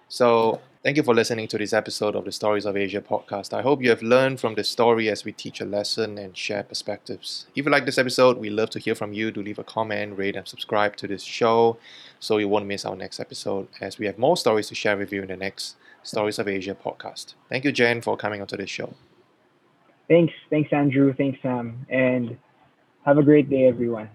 so 0.07 0.61
thank 0.83 0.95
you 0.95 1.03
for 1.03 1.13
listening 1.13 1.47
to 1.47 1.57
this 1.57 1.73
episode 1.73 2.15
of 2.15 2.23
the 2.23 2.31
Stories 2.31 2.65
of 2.65 2.77
Asia 2.77 3.01
podcast. 3.01 3.53
I 3.53 3.61
hope 3.61 3.81
you 3.81 3.89
have 3.89 4.01
learned 4.01 4.39
from 4.39 4.55
the 4.55 4.63
story 4.63 5.09
as 5.09 5.25
we 5.25 5.31
teach 5.33 5.59
a 5.59 5.65
lesson 5.65 6.17
and 6.17 6.37
share 6.37 6.63
perspectives. 6.63 7.47
If 7.55 7.65
you 7.65 7.71
like 7.71 7.85
this 7.85 7.97
episode, 7.97 8.37
we 8.37 8.49
love 8.49 8.69
to 8.71 8.79
hear 8.79 8.95
from 8.95 9.11
you. 9.11 9.31
Do 9.31 9.41
leave 9.41 9.59
a 9.59 9.63
comment, 9.63 10.17
rate, 10.17 10.35
and 10.35 10.47
subscribe 10.47 10.95
to 10.97 11.07
this 11.07 11.23
show 11.23 11.77
so 12.19 12.37
you 12.37 12.47
won't 12.47 12.67
miss 12.67 12.85
our 12.85 12.95
next 12.95 13.19
episode 13.19 13.67
as 13.81 13.97
we 13.97 14.05
have 14.05 14.17
more 14.17 14.37
stories 14.37 14.67
to 14.69 14.75
share 14.75 14.95
with 14.95 15.11
you 15.11 15.23
in 15.23 15.27
the 15.27 15.37
next 15.37 15.75
Stories 16.03 16.37
of 16.37 16.47
Asia 16.47 16.75
podcast. 16.75 17.33
Thank 17.49 17.63
you, 17.63 17.71
Jen, 17.71 18.01
for 18.01 18.15
coming 18.15 18.41
onto 18.41 18.57
this 18.57 18.69
show. 18.69 18.93
Thanks. 20.07 20.33
Thanks, 20.49 20.71
Andrew. 20.73 21.13
Thanks, 21.13 21.39
Sam. 21.41 21.85
And 21.89 22.37
have 23.05 23.17
a 23.17 23.23
great 23.23 23.49
day, 23.49 23.67
everyone. 23.67 24.09